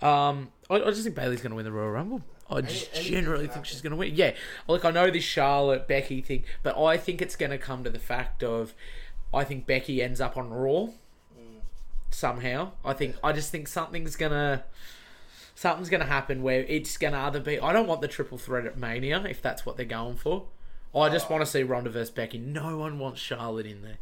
Um, 0.00 0.48
I, 0.68 0.76
I 0.76 0.90
just 0.90 1.04
think 1.04 1.14
Bayley's 1.14 1.40
going 1.40 1.50
to 1.50 1.56
win 1.56 1.64
the 1.64 1.72
Royal 1.72 1.90
Rumble. 1.90 2.22
I 2.50 2.60
just 2.60 2.92
generally 2.94 3.46
think 3.46 3.64
she's 3.64 3.80
going 3.80 3.92
to 3.92 3.96
win. 3.96 4.14
Yeah, 4.14 4.32
like 4.68 4.84
I 4.84 4.90
know 4.90 5.10
this 5.10 5.24
Charlotte 5.24 5.88
Becky 5.88 6.20
thing, 6.20 6.44
but 6.62 6.76
I 6.78 6.98
think 6.98 7.22
it's 7.22 7.36
going 7.36 7.50
to 7.50 7.56
come 7.58 7.84
to 7.84 7.90
the 7.90 7.98
fact 7.98 8.42
of 8.42 8.74
I 9.32 9.44
think 9.44 9.64
Becky 9.66 10.02
ends 10.02 10.20
up 10.20 10.36
on 10.36 10.50
Raw 10.50 10.88
Mm. 11.38 11.60
somehow. 12.10 12.72
I 12.84 12.92
think 12.92 13.16
I 13.24 13.32
just 13.32 13.50
think 13.50 13.68
something's 13.68 14.16
gonna 14.16 14.64
something's 15.54 15.88
gonna 15.90 16.04
happen 16.06 16.42
where 16.42 16.60
it's 16.62 16.96
gonna 16.96 17.18
either 17.20 17.40
be 17.40 17.58
I 17.60 17.72
don't 17.72 17.86
want 17.86 18.00
the 18.00 18.08
triple 18.08 18.38
threat 18.38 18.66
at 18.66 18.76
Mania 18.78 19.22
if 19.28 19.40
that's 19.42 19.64
what 19.66 19.76
they're 19.76 19.86
going 19.86 20.16
for. 20.16 20.46
I 20.94 21.08
just 21.08 21.26
Oh. 21.30 21.34
want 21.34 21.44
to 21.44 21.50
see 21.50 21.62
Ronda 21.62 21.88
versus 21.90 22.10
Becky. 22.10 22.36
No 22.38 22.76
one 22.76 22.98
wants 22.98 23.20
Charlotte 23.20 23.64
in 23.66 23.80
there. 23.82 23.96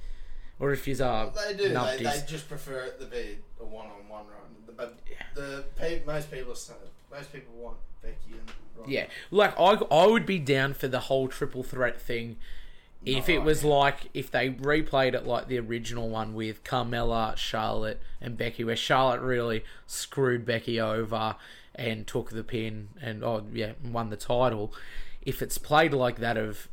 Or 0.59 0.73
if 0.73 0.85
he's 0.85 1.01
uh 1.01 1.31
They 1.47 1.55
do. 1.57 1.69
They, 1.69 1.97
they 2.03 2.23
just 2.27 2.49
prefer 2.49 2.85
it 2.85 3.01
to 3.01 3.07
be 3.07 3.39
a 3.61 3.65
one-on-one 3.65 4.25
run. 4.27 4.77
But 4.77 4.99
the 5.35 5.65
pe- 5.77 6.03
most 6.05 6.31
people 6.31 6.55
most 7.11 7.33
people 7.33 7.55
want 7.57 7.77
Becky 8.03 8.33
and 8.33 8.51
Ronda. 8.77 8.93
Yeah, 8.93 9.07
like 9.31 9.59
I, 9.59 9.75
I 9.91 10.07
would 10.07 10.27
be 10.27 10.39
down 10.39 10.75
for 10.75 10.89
the 10.89 11.01
whole 11.01 11.29
triple 11.29 11.63
threat 11.63 12.01
thing 12.01 12.37
if 13.05 13.29
it 13.29 13.43
was 13.43 13.65
like 13.65 14.11
if 14.13 14.31
they 14.31 14.51
replayed 14.51 15.15
it 15.15 15.27
like 15.27 15.49
the 15.49 15.59
original 15.59 16.09
one 16.09 16.35
with 16.35 16.63
Carmella, 16.65 17.37
Charlotte, 17.37 18.01
and 18.21 18.37
Becky, 18.37 18.63
where 18.65 18.77
Charlotte 18.77 19.21
really 19.21 19.65
screwed 19.87 20.45
Becky 20.45 20.81
over 20.81 21.37
and 21.75 22.07
took 22.07 22.31
the 22.31 22.45
pin 22.45 22.89
and 23.01 23.25
oh 23.25 23.45
yeah 23.53 23.73
won 23.85 24.11
the 24.11 24.17
title. 24.17 24.73
If 25.23 25.43
it's 25.43 25.59
played 25.59 25.95
like 25.95 26.19
that 26.19 26.37
of 26.37 26.69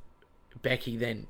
Becky, 0.61 0.97
then 0.97 1.27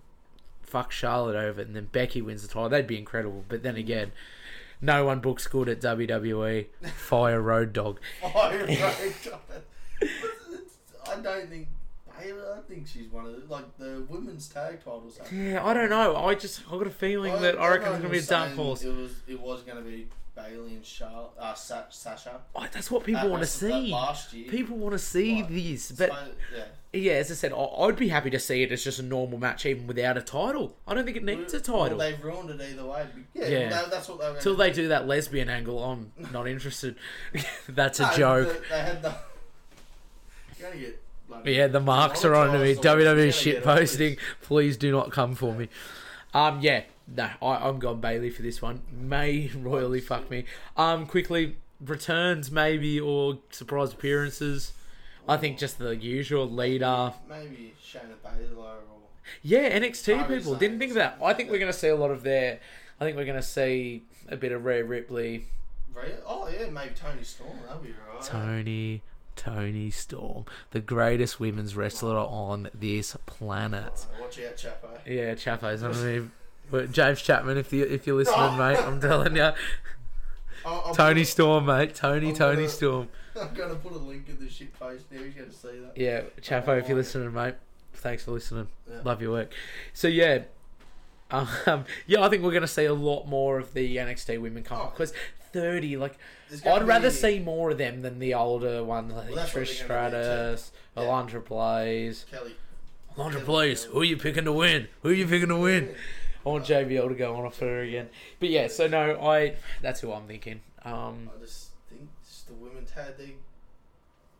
fuck 0.61 0.91
Charlotte 0.91 1.35
over 1.35 1.61
and 1.61 1.75
then 1.75 1.89
Becky 1.91 2.21
wins 2.21 2.41
the 2.41 2.47
title, 2.47 2.69
that'd 2.69 2.87
be 2.87 2.97
incredible. 2.97 3.45
But 3.47 3.63
then 3.63 3.75
again. 3.75 4.11
No 4.79 5.05
one 5.05 5.21
books 5.21 5.47
good 5.47 5.69
at 5.69 5.81
WWE. 5.81 6.67
Fire 6.95 7.41
Road 7.41 7.73
Dog. 7.73 7.99
Right, 8.23 9.15
got 9.25 9.41
it. 9.49 10.11
I 11.09 11.15
don't 11.19 11.49
think. 11.49 11.67
I 12.19 12.59
think 12.67 12.87
she's 12.87 13.11
one 13.11 13.25
of 13.25 13.33
the, 13.33 13.53
like 13.53 13.77
the 13.77 14.05
women's 14.09 14.47
tag 14.47 14.79
titles. 14.83 15.19
Yeah, 15.31 15.65
I 15.65 15.73
don't 15.73 15.89
know. 15.89 16.15
I 16.15 16.35
just 16.35 16.61
I 16.67 16.71
got 16.77 16.87
a 16.87 16.91
feeling 16.91 17.39
that 17.41 17.57
I 17.59 17.67
reckon 17.69 17.89
it's 17.93 17.97
gonna 17.97 18.09
be 18.09 18.17
a 18.19 18.21
dark 18.23 18.53
horse. 18.53 18.83
It 18.83 18.95
was. 18.95 19.11
It 19.27 19.39
was 19.39 19.61
going 19.63 19.77
to 19.77 19.83
be 19.83 20.07
Bayley 20.35 20.75
and 20.75 20.85
Charlotte, 20.85 21.31
uh, 21.39 21.53
Sa- 21.55 21.89
Sasha. 21.89 22.41
Oh, 22.55 22.65
that's 22.71 22.91
what 22.91 23.03
people 23.03 23.27
want 23.29 23.41
to 23.43 23.47
see. 23.49 23.91
Last 23.91 24.33
year. 24.33 24.49
People 24.49 24.77
want 24.77 24.93
to 24.93 24.99
see 24.99 25.41
Right. 25.41 25.49
this, 25.49 25.91
but 25.91 26.09
So, 26.11 26.15
yeah. 26.55 26.63
yeah, 26.93 27.13
as 27.13 27.31
I 27.31 27.33
said, 27.33 27.53
I- 27.53 27.55
I'd 27.57 27.95
be 27.95 28.09
happy 28.09 28.29
to 28.29 28.39
see 28.39 28.61
it 28.61 28.71
as 28.71 28.83
just 28.83 28.99
a 28.99 29.03
normal 29.03 29.39
match, 29.39 29.65
even 29.65 29.87
without 29.87 30.15
a 30.15 30.21
title. 30.21 30.77
I 30.87 30.93
don't 30.93 31.05
think 31.05 31.17
it 31.17 31.23
needs 31.23 31.53
a 31.55 31.57
Well, 31.71 31.81
title. 31.85 31.97
they've 31.97 32.23
ruined 32.23 32.51
it 32.51 32.61
either 32.71 32.85
way. 32.85 33.07
Yeah, 33.33 33.47
Yeah. 33.47 33.69
That, 33.69 33.89
that's 33.89 34.07
what 34.09 34.19
they 34.19 34.29
were. 34.29 34.35
Until 34.35 34.55
they 34.55 34.69
do 34.71 34.87
that 34.89 35.07
lesbian 35.07 35.49
angle, 35.49 35.83
I'm 35.83 36.11
not 36.31 36.47
interested. 36.47 36.95
That's 37.69 37.99
a 37.99 38.03
No, 38.03 38.13
joke. 38.15 38.47
the- 38.63 38.69
they 38.69 38.79
had 38.79 39.01
the. 39.01 39.15
You're 40.59 40.69
gonna 40.69 40.79
get. 40.81 41.03
But 41.29 41.53
yeah, 41.53 41.67
the 41.67 41.79
marks 41.79 42.23
are 42.25 42.35
on 42.35 42.53
to 42.53 42.59
me. 42.59 42.75
WWE 42.75 43.33
shit 43.33 43.55
get 43.55 43.67
all 43.67 43.75
this. 43.75 43.91
posting. 43.91 44.17
Please 44.41 44.77
do 44.77 44.91
not 44.91 45.11
come 45.11 45.35
for 45.35 45.53
me. 45.53 45.69
Um, 46.33 46.59
yeah, 46.61 46.83
no, 47.07 47.29
I, 47.41 47.67
I'm 47.67 47.79
gone 47.79 48.01
Bayley 48.01 48.29
for 48.29 48.41
this 48.41 48.61
one. 48.61 48.81
May 48.91 49.51
royally 49.57 50.01
fuck 50.01 50.29
me. 50.29 50.45
Um, 50.75 51.05
quickly 51.05 51.57
returns 51.79 52.51
maybe 52.51 52.99
or 52.99 53.39
surprise 53.49 53.93
appearances. 53.93 54.73
I 55.27 55.37
think 55.37 55.57
just 55.57 55.77
the 55.77 55.95
usual 55.95 56.49
leader. 56.49 57.13
Maybe 57.27 57.73
Shayna 57.83 58.15
Baszler 58.25 58.57
or. 58.57 59.01
Yeah, 59.41 59.77
NXT 59.77 60.27
people 60.27 60.55
didn't 60.55 60.79
think 60.79 60.91
of 60.91 60.95
that. 60.95 61.17
I 61.21 61.33
think 61.33 61.49
we're 61.51 61.59
going 61.59 61.71
to 61.71 61.77
see 61.77 61.89
a 61.89 61.95
lot 61.95 62.11
of 62.11 62.23
their. 62.23 62.59
I 62.99 63.03
think 63.03 63.17
we're 63.17 63.25
going 63.25 63.35
to 63.35 63.45
see 63.45 64.03
a 64.29 64.37
bit 64.37 64.53
of 64.53 64.63
Rhea 64.63 64.83
Ripley, 64.83 65.45
Rhea? 65.93 66.17
Oh 66.25 66.47
yeah, 66.47 66.69
maybe 66.69 66.93
Toni 66.95 67.23
Storm. 67.23 67.57
That'd 67.67 67.83
be 67.83 67.89
right. 67.89 68.21
Toni 68.23 69.01
Toni 69.37 69.89
Storm, 69.91 70.45
the 70.71 70.79
greatest 70.81 71.39
women's 71.39 71.75
wrestler 71.75 72.17
on 72.17 72.69
this 72.73 73.15
planet. 73.25 74.05
Watch 74.19 74.39
out, 74.39 74.57
Chapo. 74.57 74.99
Yeah, 75.05 75.33
Chapo's 75.35 75.83
on 75.83 76.03
me. 76.03 76.27
But 76.69 76.91
James 76.91 77.21
Chapman, 77.21 77.57
if 77.57 77.71
you 77.71 77.85
if 77.85 78.05
you're 78.05 78.17
listening, 78.17 78.57
mate, 78.57 78.77
I'm 78.77 78.99
telling 78.99 79.35
you, 79.37 79.51
I'll 80.65 80.93
Toni 80.93 81.23
Storm, 81.23 81.65
mate, 81.67 81.95
Toni 81.95 82.29
I'm 82.29 82.35
Toni 82.35 82.55
gonna- 82.57 82.69
Storm. 82.69 83.07
I'm 83.39 83.53
gonna 83.53 83.75
put 83.75 83.93
a 83.93 83.97
link 83.97 84.27
in 84.27 84.39
the 84.43 84.49
shit 84.49 84.77
post 84.77 85.05
now. 85.11 85.21
He's 85.23 85.33
gonna 85.35 85.51
see 85.51 85.79
that. 85.79 85.93
Yeah, 85.95 86.21
Chapo, 86.41 86.77
if 86.79 86.87
you're 86.89 86.97
listening, 86.97 87.31
mate, 87.33 87.55
thanks 87.93 88.23
for 88.25 88.31
listening. 88.31 88.67
Yeah. 88.89 89.01
Love 89.05 89.21
your 89.21 89.31
work. 89.31 89.53
So 89.93 90.07
yeah, 90.07 90.39
um, 91.31 91.85
yeah, 92.07 92.21
I 92.23 92.29
think 92.29 92.43
we're 92.43 92.51
gonna 92.53 92.67
see 92.67 92.85
a 92.85 92.93
lot 92.93 93.27
more 93.27 93.59
of 93.59 93.73
the 93.73 93.97
NXT 93.97 94.39
women 94.41 94.63
come 94.63 94.79
Oh. 94.79 94.83
up 94.85 94.93
because 94.93 95.13
thirty, 95.51 95.97
like, 95.97 96.17
There's 96.49 96.61
gonna 96.61 96.75
I'd 96.81 96.87
rather 96.87 97.09
see 97.11 97.39
more 97.39 97.71
of 97.71 97.77
them 97.77 98.01
than 98.01 98.19
the 98.19 98.33
older 98.33 98.83
ones 98.83 99.13
like 99.13 99.27
Well, 99.27 99.35
that's 99.37 99.53
what 99.53 99.63
Trish 99.63 99.79
they're 99.79 99.87
gonna 99.87 100.09
do, 100.11 100.17
too. 100.17 100.23
Stratus, 100.57 100.71
Yeah. 100.95 101.03
Alundra 101.03 101.41
Blayze. 101.43 102.25
Kelly. 102.29 102.55
Alundra 103.15 103.43
Blayze, 103.43 103.85
who 103.85 104.01
are 104.01 104.03
you 104.03 104.17
picking 104.17 104.45
to 104.45 104.53
win? 104.53 104.87
Who 105.01 105.09
are 105.09 105.13
you 105.13 105.25
picking 105.27 105.49
to 105.49 105.55
win? 105.57 105.95
I 106.45 106.49
want 106.49 106.65
JBL 106.65 107.09
to 107.09 107.15
go 107.15 107.35
on 107.35 107.51
for 107.51 107.65
her 107.65 107.81
again. 107.81 108.09
But 108.39 108.49
yeah, 108.49 108.67
so 108.67 108.87
no, 108.87 109.19
I 109.27 109.55
that's 109.81 109.99
who 110.01 110.11
I'm 110.13 110.27
thinking. 110.27 110.61
Um, 110.83 111.29
I 111.35 111.39
just 111.43 111.69
think 111.89 112.07
the 112.47 112.53
women 112.53 112.85
tag 112.85 113.17
they 113.17 113.33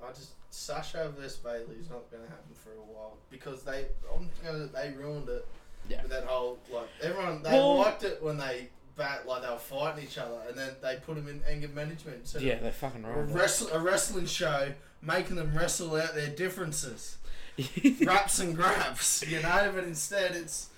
I 0.02 0.10
just 0.12 0.32
Sasha 0.50 1.12
versus 1.18 1.38
Bayley 1.38 1.76
is 1.80 1.90
not 1.90 2.10
going 2.12 2.24
to 2.24 2.30
happen 2.30 2.54
for 2.54 2.70
a 2.72 2.84
while 2.94 3.18
because 3.30 3.64
they 3.64 3.88
I'm 4.16 4.30
gonna 4.44 4.68
they 4.68 4.94
ruined 4.98 5.28
it 5.30 5.46
Yeah. 5.90 6.02
with 6.02 6.12
that 6.12 6.26
whole 6.26 6.60
like 6.72 6.88
everyone 7.02 7.44
they 7.44 7.52
Well- 7.52 7.78
liked 7.78 8.04
it 8.04 8.22
when 8.22 8.38
they 8.38 8.70
bat 8.96 9.28
like 9.28 9.44
they 9.44 9.50
were 9.50 9.58
fighting 9.58 10.04
each 10.04 10.18
other 10.18 10.40
and 10.50 10.58
then 10.58 10.72
they 10.82 10.96
put 11.06 11.16
them 11.16 11.28
in 11.28 11.42
anger 11.48 11.68
management 11.68 12.18
instead 12.22 12.42
yeah, 12.42 12.58
they're 12.58 12.72
fucking 12.72 13.06
a, 13.06 13.10
right. 13.12 13.30
wrestle, 13.30 13.70
a 13.72 13.80
wrestling 13.80 14.26
show 14.26 14.74
making 15.04 15.36
them 15.36 15.56
wrestle 15.56 15.96
out 15.96 16.16
their 16.16 16.30
differences 16.30 17.18
raps 18.04 18.40
and 18.40 18.56
grabs 18.56 19.24
you 19.28 19.40
know 19.42 19.72
but 19.74 19.84
instead 19.84 20.36
it's 20.36 20.70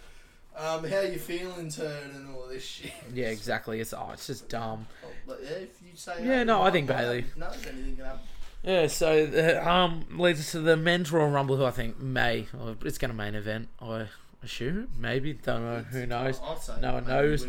um, 0.57 0.83
how 0.83 0.99
you 0.99 1.17
feeling 1.17 1.69
turn 1.69 2.11
and 2.13 2.35
all 2.35 2.45
this 2.49 2.65
shit 2.65 2.91
yeah, 3.13 3.27
exactly. 3.27 3.79
It's 3.79 3.93
oh, 3.93 4.09
it's 4.11 4.27
just 4.27 4.49
dumb. 4.49 4.87
Oh, 5.05 5.07
but 5.25 5.39
yeah, 5.41 5.49
if 5.51 5.69
you 5.81 5.91
say 5.95 6.25
Yeah, 6.25 6.43
no, 6.43 6.61
I 6.61 6.69
think 6.71 6.87
Bayley. 6.87 7.23
No, 7.37 7.47
anything 7.47 7.95
can 7.95 8.05
happen. 8.05 8.19
Yeah, 8.63 8.87
so 8.87 9.25
the, 9.25 9.65
um 9.65 10.05
leads 10.17 10.41
us 10.41 10.51
to 10.51 10.59
the 10.59 10.75
men's 10.75 11.13
Royal 11.13 11.29
Rumble, 11.29 11.55
who 11.55 11.63
I 11.63 11.71
think 11.71 11.97
may 11.99 12.47
or 12.59 12.75
it's 12.83 12.97
going 12.97 13.11
to 13.11 13.15
main 13.15 13.35
event. 13.35 13.69
I 13.81 14.07
assume, 14.41 14.87
maybe, 14.97 15.33
don't 15.33 15.63
know, 15.63 15.79
who 15.91 16.05
knows. 16.05 16.39
No 16.81 16.93
one 16.93 17.07
knows. 17.07 17.45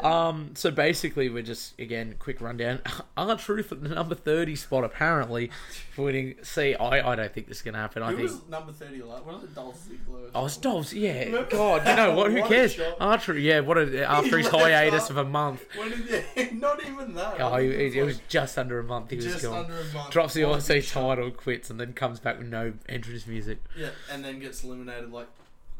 Um, 0.00 0.50
so 0.54 0.70
basically, 0.70 1.28
we're 1.28 1.42
just 1.42 1.78
again 1.78 2.14
quick 2.18 2.40
rundown. 2.40 2.80
R 3.16 3.36
Truth 3.36 3.72
at 3.72 3.82
the 3.82 3.90
number 3.90 4.14
thirty 4.14 4.56
spot 4.56 4.84
apparently 4.84 5.50
for 5.94 6.06
winning. 6.06 6.36
See, 6.42 6.74
I, 6.74 7.12
I 7.12 7.16
don't 7.16 7.32
think 7.32 7.48
this 7.48 7.58
is 7.58 7.62
gonna 7.62 7.78
happen. 7.78 8.02
I 8.02 8.10
Who 8.10 8.16
think 8.16 8.30
was 8.30 8.48
number 8.48 8.72
thirty? 8.72 9.02
Like, 9.02 9.24
what 9.26 9.34
are 9.36 9.40
the 9.40 9.46
Dolph 9.48 9.78
Ziggler? 9.86 10.30
oh, 10.34 10.46
it's 10.46 10.56
Dobbs. 10.56 10.94
Yeah, 10.94 11.42
God, 11.50 11.86
you 11.86 11.96
know 11.96 12.14
what? 12.14 12.30
Who 12.32 12.40
What 12.40 12.50
a 12.50 12.54
cares? 12.54 12.72
shot. 12.74 12.96
Archer, 13.00 13.38
yeah. 13.38 13.60
What 13.60 13.76
a, 13.78 14.04
after 14.10 14.38
his 14.38 14.52
left 14.52 14.64
hiatus 14.64 15.04
up. 15.04 15.10
of 15.10 15.16
a 15.18 15.24
month. 15.24 15.62
When 15.76 15.90
did 15.90 16.52
not 16.60 16.82
even 16.86 17.14
that. 17.14 17.36
Oh, 17.40 17.56
he, 17.58 17.68
it, 17.68 17.96
it 17.96 18.02
was 18.02 18.20
just 18.28 18.56
under 18.58 18.78
a 18.78 18.84
month. 18.84 19.10
He 19.10 19.16
was 19.16 19.26
just 19.26 19.42
gone. 19.42 19.64
under 19.66 19.78
a 19.78 19.84
month. 19.92 20.10
Drops 20.10 20.34
the 20.34 20.44
What 20.44 20.54
a 20.60 20.62
OC 20.62 20.68
big 20.68 20.86
title, 20.86 21.30
quits, 21.30 21.70
and 21.70 21.78
then 21.78 21.92
comes 21.92 22.18
back 22.20 22.38
with 22.38 22.48
no 22.48 22.72
entrance 22.88 23.26
music. 23.26 23.58
Yeah, 23.76 23.90
and 24.10 24.24
then 24.24 24.38
gets 24.38 24.64
eliminated 24.64 25.12
like 25.12 25.28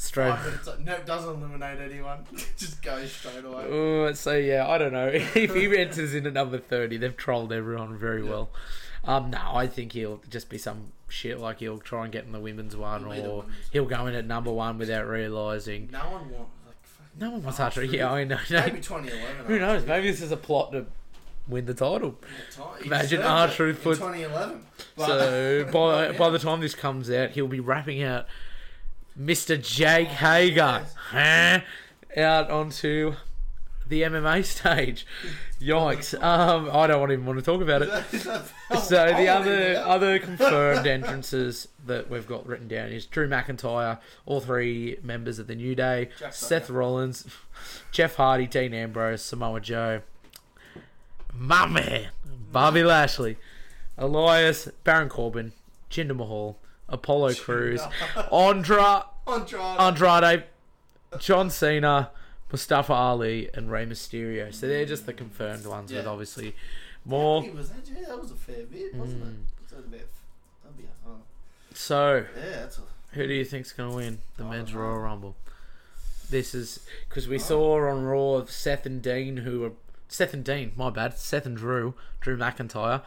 Straight. 0.01 0.31
five 0.31 0.45
minutes. 0.47 0.67
Like, 0.67 0.81
no, 0.81 0.99
doesn't 1.05 1.29
eliminate 1.35 1.79
anyone. 1.81 2.25
just 2.57 2.83
goes 2.83 3.13
straight 3.13 3.45
away. 3.45 3.65
Oh, 3.69 4.13
so 4.13 4.37
yeah, 4.37 4.67
I 4.69 4.79
don't 4.79 4.93
know. 4.93 5.09
if 5.13 5.55
he 5.55 5.77
enters 5.79 6.15
in 6.15 6.27
at 6.27 6.33
number 6.33 6.59
thirty, 6.59 6.97
they've 6.97 7.17
trolled 7.17 7.53
everyone 7.53 7.99
very 7.99 8.23
Yeah. 8.25 8.31
well. 8.31 8.51
Um, 9.05 9.31
no, 9.31 9.39
I 9.55 9.67
think 9.67 9.93
he'll 9.93 10.21
just 10.29 10.49
be 10.51 10.59
some 10.59 10.93
shit 11.09 11.39
like 11.39 11.59
he'll 11.61 11.79
try 11.79 12.05
and 12.05 12.13
get 12.13 12.25
in 12.25 12.33
the 12.33 12.41
women's 12.41 12.77
one, 12.77 13.03
He'll 13.13 13.27
or 13.27 13.37
women's 13.43 13.57
he'll 13.73 13.85
go 13.87 14.07
in 14.07 14.15
at 14.15 14.27
number 14.27 14.53
one 14.53 14.79
without 14.79 15.07
realizing. 15.07 15.89
No 15.93 15.99
one 16.11 16.31
wants 16.31 16.51
like. 16.67 16.77
No 17.21 17.31
one 17.31 17.43
wants 17.43 17.61
Archer. 17.61 17.83
Yeah, 17.85 18.11
I 18.13 18.25
know. 18.25 18.39
no. 18.51 18.61
Maybe 18.61 18.81
2011. 18.81 19.47
Who 19.47 19.59
knows? 19.59 19.87
Maybe 19.87 20.11
this 20.11 20.21
is 20.23 20.33
a 20.33 20.37
plot 20.37 20.73
to 20.73 20.87
win 21.49 21.67
the 21.67 21.75
title. 21.75 22.19
Imagine 22.85 23.23
Archer 23.23 23.69
it 23.69 23.83
put- 23.83 23.97
2011. 23.99 24.65
But- 24.97 25.07
So 25.07 25.65
by 25.73 26.07
Yeah. 26.13 26.19
by 26.19 26.31
the 26.31 26.39
time 26.39 26.61
this 26.61 26.75
comes 26.75 27.11
out, 27.11 27.31
he'll 27.31 27.49
be 27.49 27.61
wrapping 27.61 28.03
out 28.03 28.27
Mr. 29.21 29.61
Jake 29.61 30.09
Hager 30.09 30.87
huh, 31.11 31.61
out 32.17 32.51
onto 32.51 33.15
the 33.87 34.03
MMA 34.03 34.45
stage. 34.45 35.05
Yikes! 35.61 36.15
Um, 36.23 36.71
I 36.73 36.87
don't 36.87 37.13
even 37.13 37.27
want 37.27 37.39
to 37.39 37.45
talk 37.45 37.61
about 37.61 37.83
it. 37.83 37.91
So 38.83 39.07
the 39.13 39.29
other 39.29 39.77
other 39.85 40.19
confirmed 40.19 40.87
entrances 40.87 41.69
that 41.87 42.09
we've 42.09 42.27
got 42.27 42.47
written 42.47 42.69
down 42.69 42.91
is 42.91 43.05
Drew 43.05 43.29
McIntyre, 43.29 43.99
all 44.25 44.41
three 44.41 44.97
members 45.03 45.39
of 45.39 45.49
the 45.49 45.55
New 45.55 45.75
Day, 45.75 46.09
Jack 46.19 46.33
Seth 46.33 46.63
Tucker. 46.69 46.75
Rollins, 46.75 47.27
Jeff 47.91 48.15
Hardy, 48.15 48.47
Dean 48.47 48.73
Ambrose, 48.73 49.23
Samoa 49.23 49.61
Joe, 49.61 50.01
my 51.35 51.67
man 51.67 52.09
Bobby 52.53 52.83
Lashley, 52.83 53.37
Elias, 53.99 54.69
Baron 54.85 55.09
Corbin, 55.09 55.53
Jinder 55.91 56.17
Mahal, 56.17 56.57
Apollo 56.89 57.35
Crews, 57.35 57.83
Andra 58.31 59.07
Andrade. 59.33 59.81
Andrade, 59.81 60.45
John 61.19 61.51
Cena, 61.51 62.11
Mustafa 62.51 62.93
Ali, 62.93 63.49
and 63.55 63.71
Rey 63.71 63.87
Mysterio. 63.87 64.53
So 64.55 64.67
they're 64.67 64.85
just 64.87 65.07
the 65.07 65.13
confirmed 65.13 65.67
ones 65.67 65.93
with 65.93 66.07
obviously 66.07 66.55
more. 67.05 67.43
He 67.43 67.51
was 67.51 67.71
that, 67.71 67.89
yeah, 67.89 68.09
that 68.09 68.21
was 68.21 68.31
a 68.31 68.37
fair 68.37 68.65
bit, 68.67 68.95
wasn't 68.95 69.25
Mm. 69.25 69.29
it? 69.29 69.63
Was 69.63 69.71
that 69.71 69.79
a 69.79 69.83
bit? 69.83 70.09
That'd 70.63 70.77
be 70.79 70.85
a 70.85 71.05
fun. 71.05 71.21
So 71.75 72.27
Yeah, 72.37 72.51
that's 72.61 72.79
a. 72.79 72.83
who 73.13 73.27
do 73.27 73.33
you 73.35 73.45
think's 73.45 73.73
going 73.73 73.91
to 73.91 73.97
win 73.97 74.19
the 74.37 74.45
men's. 74.45 74.75
Royal 74.75 74.99
Rumble? 74.99 75.37
This 76.29 76.55
is 76.55 76.81
because 77.09 77.27
we 77.27 77.37
Oh. 77.37 77.39
saw 77.39 77.89
on 77.91 78.05
Raw 78.05 78.35
of 78.35 78.51
Seth 78.51 78.87
and 78.87 79.03
Dean, 79.03 79.39
who 79.39 79.61
were 79.61 79.73
Seth 80.09 80.33
and 80.35 80.45
Dean. 80.45 80.73
My 80.77 80.91
bad, 80.91 81.17
Seth 81.19 81.47
and 81.47 81.57
Drew, 81.57 81.95
Drew 82.21 82.37
McIntyre. 82.37 83.03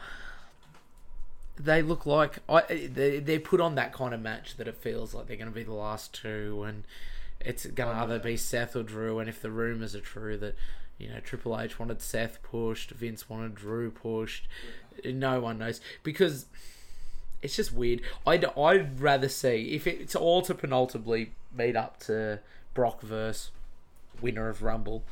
They 1.56 1.82
look 1.82 2.04
like 2.04 2.38
I 2.48 2.88
they 2.92 3.20
they 3.20 3.38
put 3.38 3.60
on 3.60 3.76
that 3.76 3.92
kind 3.92 4.12
of 4.12 4.20
match 4.20 4.56
that 4.56 4.66
it 4.66 4.76
feels 4.76 5.14
like 5.14 5.26
they're 5.26 5.36
going 5.36 5.50
to 5.50 5.54
be 5.54 5.62
the 5.62 5.72
last 5.72 6.12
two, 6.12 6.64
and 6.66 6.84
it's 7.40 7.66
going 7.66 7.94
to 7.94 8.02
either 8.02 8.18
be 8.18 8.36
Seth 8.36 8.74
or 8.74 8.82
Drew. 8.82 9.18
And 9.18 9.28
if 9.28 9.40
the 9.40 9.50
rumors 9.50 9.94
are 9.94 10.00
true 10.00 10.36
that 10.38 10.56
you 10.98 11.08
know 11.08 11.20
Triple 11.20 11.58
H 11.58 11.78
wanted 11.78 12.02
Seth 12.02 12.42
pushed, 12.42 12.90
Vince 12.90 13.28
wanted 13.28 13.54
Drew 13.54 13.90
pushed, 13.90 14.48
no 15.04 15.40
one 15.40 15.58
knows 15.58 15.80
because 16.02 16.46
it's 17.40 17.56
just 17.56 17.72
weird. 17.72 18.00
I'd 18.26 18.44
I'd 18.58 18.98
rather 18.98 19.28
see 19.28 19.74
if 19.74 19.86
it's 19.86 20.16
all 20.16 20.42
to 20.42 20.54
penultimately 20.54 21.32
meet 21.56 21.76
up 21.76 22.00
to 22.00 22.40
Brock 22.72 23.00
versus 23.02 23.50
winner 24.20 24.48
of 24.48 24.62
Rumble. 24.62 25.04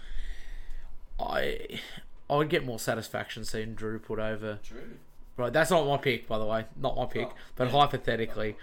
I 1.20 1.81
I 2.28 2.37
would 2.37 2.48
get 2.48 2.64
more 2.64 2.78
satisfaction 2.78 3.44
seeing 3.44 3.74
Drew 3.74 3.98
put 3.98 4.18
over. 4.18 4.59
True. 4.64 4.98
Right, 5.37 5.53
that's 5.53 5.71
not 5.71 5.87
my 5.87 5.97
pick, 5.97 6.29
by 6.29 6.38
the 6.38 6.45
way, 6.45 6.66
not 6.77 6.97
my 6.97 7.07
pick. 7.07 7.29
Oh, 7.31 7.37
but 7.57 7.64
yeah. 7.64 7.71
hypothetically, 7.71 8.57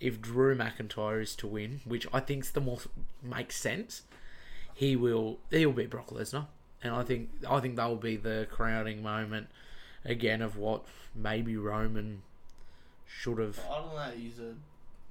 if 0.00 0.20
Drew 0.20 0.56
McIntyre 0.56 1.22
is 1.22 1.36
to 1.36 1.46
win, 1.46 1.80
which 1.84 2.06
I 2.12 2.20
think's 2.20 2.50
the 2.50 2.60
more 2.60 2.78
makes 3.22 3.56
sense, 3.56 4.02
he 4.74 4.96
will 4.96 5.38
he'll 5.50 5.72
beat 5.72 5.90
Brock 5.90 6.08
Lesnar, 6.08 6.46
and 6.82 6.92
I 6.94 7.02
think 7.02 7.30
I 7.48 7.60
think 7.60 7.76
that 7.76 7.86
will 7.88 7.96
be 7.96 8.16
the 8.16 8.46
crowning 8.50 9.02
moment 9.02 9.48
again 10.04 10.42
of 10.42 10.56
what 10.56 10.84
maybe 11.14 11.56
Roman 11.56 12.22
should 13.06 13.38
have. 13.38 13.60
I 13.70 13.78
don't 13.78 13.94
know. 13.94 14.10
He's 14.16 14.38
a 14.38 14.54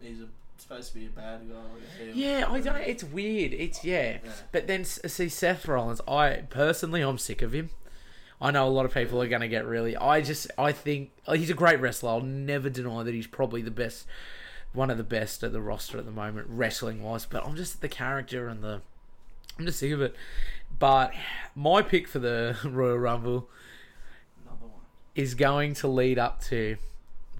he's 0.01 0.21
a 0.21 0.27
supposed 0.59 0.93
to 0.93 0.99
be 0.99 1.05
a 1.05 1.09
bad 1.09 1.41
guy. 1.49 1.55
Like 1.55 2.15
a. 2.15 2.17
Yeah, 2.17 2.45
I 2.49 2.59
don't. 2.59 2.77
It's 2.77 3.03
weird. 3.03 3.53
It's 3.53 3.83
yeah. 3.83 4.17
Yeah. 4.23 4.31
But 4.51 4.67
then 4.67 4.83
see 4.85 5.29
Seth 5.29 5.67
Rollins. 5.67 6.01
I 6.07 6.43
personally, 6.49 7.01
I'm 7.01 7.17
sick 7.17 7.41
of 7.41 7.53
him. 7.53 7.69
I 8.39 8.51
know 8.51 8.67
a 8.67 8.69
lot 8.69 8.85
of 8.85 8.93
people 8.93 9.21
are 9.21 9.27
going 9.27 9.41
to 9.41 9.47
get 9.47 9.65
really. 9.65 9.97
I 9.97 10.21
just, 10.21 10.47
I 10.57 10.71
think 10.71 11.11
oh, 11.27 11.33
he's 11.33 11.49
a 11.49 11.55
great 11.55 11.79
wrestler. 11.79 12.11
I'll 12.11 12.21
never 12.21 12.69
deny 12.69 13.03
that 13.03 13.13
he's 13.13 13.27
probably 13.27 13.61
the 13.61 13.71
best, 13.71 14.05
one 14.73 14.91
of 14.91 14.97
the 14.97 15.03
best 15.03 15.43
at 15.43 15.53
the 15.53 15.61
roster 15.61 15.97
at 15.97 16.05
the 16.05 16.11
moment, 16.11 16.47
wrestling 16.49 17.01
wise. 17.01 17.25
But 17.25 17.45
I'm 17.45 17.55
just 17.55 17.81
the 17.81 17.89
character 17.89 18.47
and 18.47 18.63
the, 18.63 18.81
I'm 19.57 19.65
just 19.65 19.79
sick 19.79 19.91
of 19.91 20.01
it. 20.01 20.15
But 20.77 21.13
my 21.55 21.81
pick 21.81 22.07
for 22.07 22.19
the 22.19 22.57
Royal 22.63 22.99
Rumble 22.99 23.49
one. 24.45 24.71
is 25.15 25.33
going 25.33 25.73
to 25.75 25.87
lead 25.87 26.19
up 26.19 26.43
to 26.45 26.77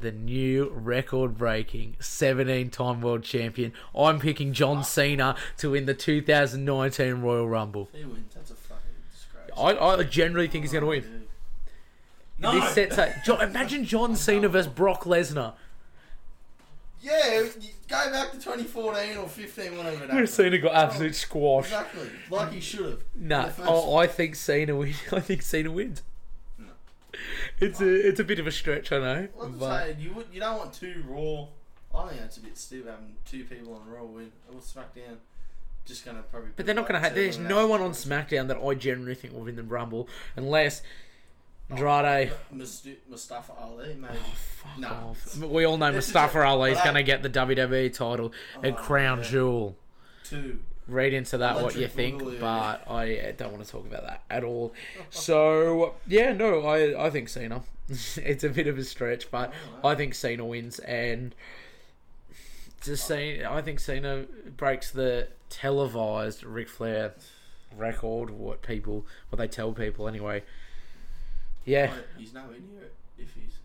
the 0.01 0.11
new 0.11 0.69
record 0.69 1.37
breaking 1.37 1.95
17 1.99 2.71
time 2.71 3.01
world 3.01 3.23
champion. 3.23 3.71
I'm 3.95 4.19
picking 4.19 4.53
John 4.53 4.77
ah. 4.77 4.81
Cena 4.81 5.35
to 5.57 5.71
win 5.71 5.85
the 5.85 5.93
2019 5.93 7.21
Royal 7.21 7.47
Rumble. 7.47 7.89
He 7.93 8.03
wins, 8.03 8.33
that's 8.33 8.49
a. 8.49 8.66
I, 9.57 9.95
I 9.95 10.03
generally 10.03 10.47
think 10.47 10.63
he's 10.63 10.71
going 10.71 10.83
to 10.83 10.87
win. 10.87 11.27
No. 12.39 12.51
This 12.59 12.73
sets 12.73 12.97
up. 12.97 13.09
Jo- 13.25 13.39
imagine 13.39 13.83
John 13.85 14.15
Cena 14.15 14.47
versus 14.47 14.71
Brock 14.71 15.03
Lesnar. 15.03 15.53
Yeah, 17.01 17.43
go 17.87 18.11
back 18.11 18.31
to 18.31 18.37
2014 18.37 19.17
or 19.17 19.27
15, 19.27 19.77
whatever 19.77 20.03
it 20.03 20.09
happened. 20.09 20.29
Cena 20.29 20.57
got 20.57 20.73
absolute 20.73 21.09
oh, 21.09 21.13
squash. 21.13 21.65
Exactly, 21.65 22.09
like 22.29 22.51
he 22.51 22.59
should 22.59 22.85
have. 22.85 23.03
Nah, 23.15 23.49
first- 23.49 23.69
I, 23.69 24.07
think 24.07 24.35
Cena 24.35 24.75
wins. 24.75 24.97
I 25.11 25.19
think 25.19 25.41
Cena 25.41 25.71
wins. 25.71 26.03
It's 27.59 27.81
a 27.81 28.07
it's 28.07 28.19
a 28.19 28.23
bit 28.23 28.39
of 28.39 28.45
a 28.45 28.51
stretch, 28.51 28.91
I 28.91 28.99
know. 28.99 29.27
Well, 29.35 29.49
but- 29.49 29.83
saying 29.83 29.99
you 29.99 30.13
would, 30.13 30.27
you 30.31 30.39
don't 30.39 30.57
want 30.57 30.73
two 30.73 31.03
Raw. 31.07 31.47
I 31.95 32.09
think 32.09 32.21
that's 32.21 32.37
a 32.37 32.41
bit 32.41 32.57
stupid 32.57 32.91
having 32.91 33.15
two 33.25 33.43
people 33.45 33.73
on 33.73 33.89
Raw 33.89 34.03
win. 34.03 34.31
Or 34.53 34.59
SmackDown. 34.59 35.17
Just 35.87 36.05
gonna 36.05 36.21
probably. 36.29 36.49
But 36.55 36.65
they're 36.65 36.75
not 36.75 36.87
going 36.87 37.01
to 37.01 37.05
have. 37.07 37.15
There's 37.15 37.39
no 37.39 37.65
one 37.67 37.81
on 37.81 37.91
SmackDown 37.91 38.47
that 38.49 38.57
I 38.57 38.73
generally 38.75 39.15
think 39.15 39.33
will 39.33 39.41
win 39.45 39.55
the 39.55 39.63
Rumble 39.63 40.07
unless 40.35 40.81
Andrade. 41.69 42.31
Oh, 42.33 42.55
Mustu- 42.55 42.95
Mustafa 43.09 43.53
Ali, 43.59 43.95
maybe. 43.95 44.13
Oh, 44.13 44.33
fuck 44.35 44.77
No. 44.79 44.87
off. 44.89 45.37
We 45.41 45.65
all 45.65 45.77
know 45.77 45.91
Mustafa 45.91 46.43
Ali 46.43 46.71
is 46.71 46.81
going 46.81 46.95
to 46.95 47.03
get 47.03 47.23
the 47.23 47.29
WWE 47.29 47.93
title 47.93 48.31
and 48.63 48.75
Oh, 48.75 48.77
crown 48.79 49.19
yeah. 49.19 49.23
jewel. 49.25 49.77
Two. 50.23 50.59
Read 50.87 51.13
into 51.13 51.37
that 51.39 51.61
what 51.61 51.75
you 51.75 51.87
think, 51.87 52.21
Boogaloo. 52.21 52.39
but 52.39 52.89
I 52.89 53.33
don't 53.37 53.51
want 53.51 53.65
to 53.65 53.69
talk 53.69 53.85
about 53.85 54.03
that 54.03 54.23
at 54.29 54.43
all. 54.45 54.73
So 55.09 55.95
yeah, 56.07 56.31
no, 56.33 56.65
I 56.65 57.07
I 57.07 57.09
think 57.09 57.27
Cena. 57.29 57.61
it's 57.89 58.43
a 58.43 58.49
bit 58.49 58.67
of 58.67 58.77
a 58.77 58.83
stretch, 58.83 59.29
but 59.31 59.53
I 59.83 59.95
think 59.95 60.15
Cena 60.15 60.45
wins, 60.45 60.79
and 60.79 61.33
just 62.81 63.05
saying, 63.07 63.45
I 63.45 63.61
think 63.61 63.79
Cena 63.79 64.25
breaks 64.55 64.91
the 64.91 65.27
televised 65.49 66.43
Ric 66.43 66.69
Flair 66.69 67.13
record. 67.75 68.29
What 68.29 68.61
people, 68.61 69.05
what 69.29 69.37
they 69.37 69.47
tell 69.47 69.73
people 69.73 70.07
anyway. 70.07 70.43
Yeah, 71.65 71.91
he's 72.17 72.33
nowhere 72.33 72.55
in 72.55 72.63
here 72.71 72.89
if 73.17 73.33
he's. 73.33 73.59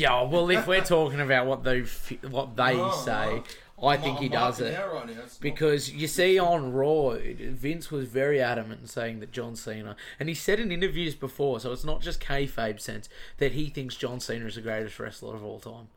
yeah. 0.00 0.22
Well, 0.22 0.48
if 0.50 0.66
we're 0.66 0.80
talking 0.84 1.20
about 1.20 1.46
what 1.46 1.64
they 1.64 1.80
what 2.28 2.56
they 2.56 2.76
No, 2.76 2.92
say, 2.92 3.42
no. 3.78 3.86
I 3.88 3.92
I'm- 3.92 4.00
think 4.00 4.18
he 4.20 4.30
does 4.30 4.58
it. 4.58 4.74
right 4.78 5.06
now. 5.06 5.12
Not- 5.12 5.36
Because 5.40 5.90
you 5.92 6.06
see 6.06 6.38
on 6.38 6.72
Raw, 6.72 7.10
Vince 7.20 7.90
was 7.90 8.08
very 8.08 8.40
adamant 8.40 8.80
in 8.80 8.86
saying 8.86 9.20
that 9.20 9.32
John 9.32 9.54
Cena, 9.54 9.96
and 10.18 10.30
he 10.30 10.34
said 10.34 10.58
in 10.60 10.72
interviews 10.72 11.14
before, 11.14 11.60
so 11.60 11.72
it's 11.72 11.84
not 11.84 12.00
just 12.00 12.20
kayfabe 12.22 12.80
sense 12.80 13.10
that 13.36 13.52
he 13.52 13.68
thinks 13.68 13.96
John 13.96 14.18
Cena 14.18 14.46
is 14.46 14.54
the 14.54 14.62
greatest 14.62 14.98
wrestler 14.98 15.34
of 15.34 15.44
all 15.44 15.60
time. 15.60 15.88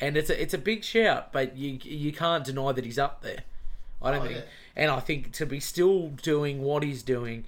And 0.00 0.16
it's 0.16 0.30
a 0.30 0.40
it's 0.40 0.54
a 0.54 0.58
big 0.58 0.84
shout, 0.84 1.32
but 1.32 1.56
you 1.56 1.78
you 1.82 2.12
can't 2.12 2.44
deny 2.44 2.72
that 2.72 2.84
he's 2.84 2.98
up 2.98 3.22
there. 3.22 3.42
I 4.00 4.12
don't 4.12 4.20
Oh, 4.20 4.24
think, 4.26 4.36
yeah. 4.38 4.42
and 4.76 4.90
I 4.92 5.00
think 5.00 5.32
to 5.32 5.46
be 5.46 5.58
still 5.58 6.08
doing 6.22 6.62
what 6.62 6.84
he's 6.84 7.02
doing, 7.02 7.44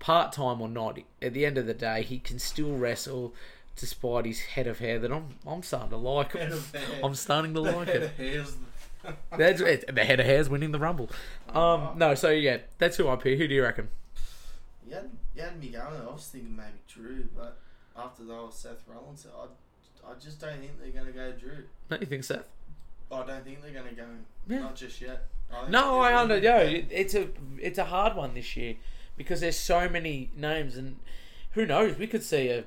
part 0.00 0.32
time 0.32 0.60
or 0.60 0.68
not, 0.68 0.98
at 1.20 1.32
the 1.32 1.46
end 1.46 1.58
of 1.58 1.66
the 1.66 1.74
day, 1.74 2.02
he 2.02 2.18
can 2.18 2.38
still 2.38 2.76
wrestle. 2.76 3.34
Despite 3.74 4.26
his 4.26 4.40
head 4.40 4.66
of 4.66 4.80
hair, 4.80 4.98
that 4.98 5.10
I'm 5.10 5.28
I'm 5.46 5.62
starting 5.62 5.90
to 5.90 5.96
like. 5.96 6.32
Head 6.32 6.52
of 6.52 6.70
hair. 6.74 6.82
I'm 7.02 7.14
starting 7.14 7.54
to 7.54 7.60
The 7.62 7.72
like 7.72 7.88
it. 7.88 8.10
hair's- 8.18 8.56
That's 9.36 9.60
it. 9.62 9.94
The 9.94 10.04
head 10.04 10.20
of 10.20 10.26
hair's 10.26 10.48
winning 10.50 10.72
the 10.72 10.78
rumble. 10.78 11.08
Um, 11.48 11.94
no, 11.96 12.14
so 12.14 12.28
yeah, 12.30 12.58
that's 12.78 12.96
who 12.98 13.08
I 13.08 13.16
pick. 13.16 13.38
Who 13.38 13.48
do 13.48 13.54
you 13.54 13.62
reckon? 13.62 13.88
You 14.86 14.94
had, 14.94 15.10
you 15.34 15.42
had 15.42 15.58
me 15.58 15.68
going. 15.70 15.86
I 16.06 16.12
was 16.12 16.28
thinking 16.30 16.54
maybe 16.54 16.68
Drew, 16.86 17.24
but 17.36 17.58
after 17.96 18.24
that 18.24 18.34
was 18.34 18.54
Seth 18.56 18.82
Rollins, 18.86 19.26
I, 19.26 19.46
I 20.06 20.14
just 20.20 20.40
don't 20.40 20.58
think 20.58 20.80
they're 20.80 20.90
going 20.90 21.06
to 21.06 21.12
go 21.12 21.32
Drew. 21.32 21.64
Don't 21.88 22.00
you 22.00 22.06
think, 22.06 22.24
Seth? 22.24 22.48
I 23.10 23.24
don't 23.26 23.44
think 23.44 23.62
they're 23.62 23.72
going 23.72 23.88
to 23.88 23.94
go. 23.94 24.04
Yeah. 24.48 24.58
Not 24.60 24.76
just 24.76 25.00
yet. 25.00 25.26
I 25.52 25.68
No, 25.68 26.00
I 26.00 26.18
under. 26.18 26.38
Yo, 26.38 26.58
it's 26.90 27.14
a 27.14 27.28
it's 27.60 27.78
a 27.78 27.84
hard 27.84 28.16
one 28.16 28.34
this 28.34 28.56
year 28.56 28.76
because 29.16 29.40
there's 29.40 29.58
so 29.58 29.88
many 29.88 30.30
names, 30.36 30.76
and 30.76 30.96
who 31.52 31.66
knows? 31.66 31.98
We 31.98 32.06
could 32.06 32.22
see 32.22 32.48
a 32.48 32.64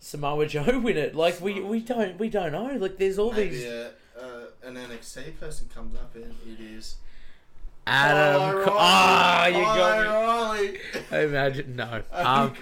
Samoa 0.00 0.46
Joe 0.46 0.78
win 0.82 0.96
it. 0.96 1.14
Like 1.14 1.40
we 1.40 1.60
we 1.60 1.80
don't 1.80 2.18
we 2.18 2.28
don't 2.28 2.52
know. 2.52 2.76
Like 2.76 2.96
there's 2.98 3.18
all 3.18 3.32
Maybe 3.32 3.50
these 3.56 3.64
a, 3.64 3.90
uh, 4.18 4.44
an 4.64 4.76
NXT 4.76 5.38
person 5.40 5.68
comes 5.74 5.96
up 5.96 6.14
and 6.14 6.34
it 6.46 6.60
is. 6.60 6.96
Adam. 7.86 8.64
Ah, 8.68 9.46
you 9.46 9.62
got 9.62 10.60
me. 10.60 10.78
Imagine 11.18 11.76
no. 11.76 12.02
Um, 12.12 12.54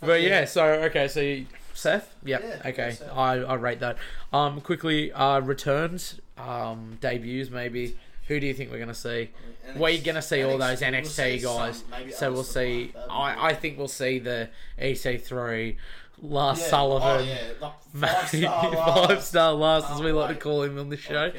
But 0.00 0.20
yeah, 0.20 0.44
so 0.44 0.64
okay, 0.64 1.08
so 1.08 1.20
you, 1.20 1.46
Seth, 1.78 2.12
yep, 2.24 2.42
Yeah, 2.42 2.70
okay, 2.70 2.90
Seth. 2.90 3.08
I, 3.16 3.34
I 3.36 3.54
rate 3.54 3.78
that. 3.78 3.98
Um, 4.32 4.60
quickly, 4.60 5.12
uh, 5.12 5.38
returns, 5.38 6.20
um, 6.36 6.98
debuts, 7.00 7.50
maybe. 7.50 7.96
Who 8.26 8.40
do 8.40 8.46
you 8.48 8.52
think 8.52 8.72
we're 8.72 8.80
gonna 8.80 8.94
see? 8.94 9.30
We're 9.76 10.02
gonna 10.02 10.20
see 10.20 10.42
all 10.42 10.58
those 10.58 10.80
we'll 10.80 10.90
NXT 10.90 11.42
guys, 11.42 11.84
some, 11.88 12.10
so 12.10 12.32
we'll 12.32 12.42
see. 12.42 12.86
Black, 12.86 12.94
that'd 12.94 13.08
be 13.08 13.12
I, 13.14 13.46
I 13.50 13.54
think 13.54 13.78
we'll 13.78 13.86
see 13.86 14.18
the 14.18 14.48
EC3, 14.80 15.76
Lars 16.20 16.58
Yeah, 16.58 16.66
Sullivan, 16.66 17.28
Oh, 17.28 17.70
yeah. 17.94 18.72
Five 19.06 19.22
star. 19.22 19.52
Lars, 19.52 19.84
as 19.88 20.00
we 20.00 20.10
like 20.10 20.30
to 20.30 20.34
call 20.34 20.64
him 20.64 20.78
on 20.80 20.88
the 20.88 20.96
show. 20.96 21.30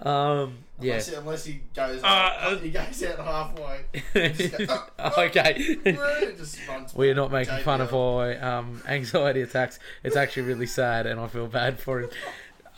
Um. 0.00 0.58
Unless, 0.78 1.08
he, 1.08 1.14
unless 1.14 1.44
he 1.46 1.60
goes, 1.74 2.02
Uh, 2.02 2.06
out, 2.06 2.32
uh, 2.52 2.56
he 2.58 2.70
goes 2.70 3.02
out 3.02 3.18
halfway. 3.18 3.84
Just 4.32 4.58
go, 4.58 4.82
okay. 5.18 5.76
We're 6.94 7.14
not 7.14 7.32
making 7.32 7.58
fun 7.60 7.80
of 7.80 7.90
JBL. 7.90 8.42
our 8.42 8.58
um, 8.58 8.82
anxiety 8.86 9.40
attacks. 9.40 9.78
It's 10.04 10.16
actually 10.16 10.42
really 10.42 10.66
sad, 10.66 11.06
and 11.06 11.18
I 11.18 11.28
feel 11.28 11.46
bad 11.46 11.78
for 11.80 12.00
him. 12.00 12.10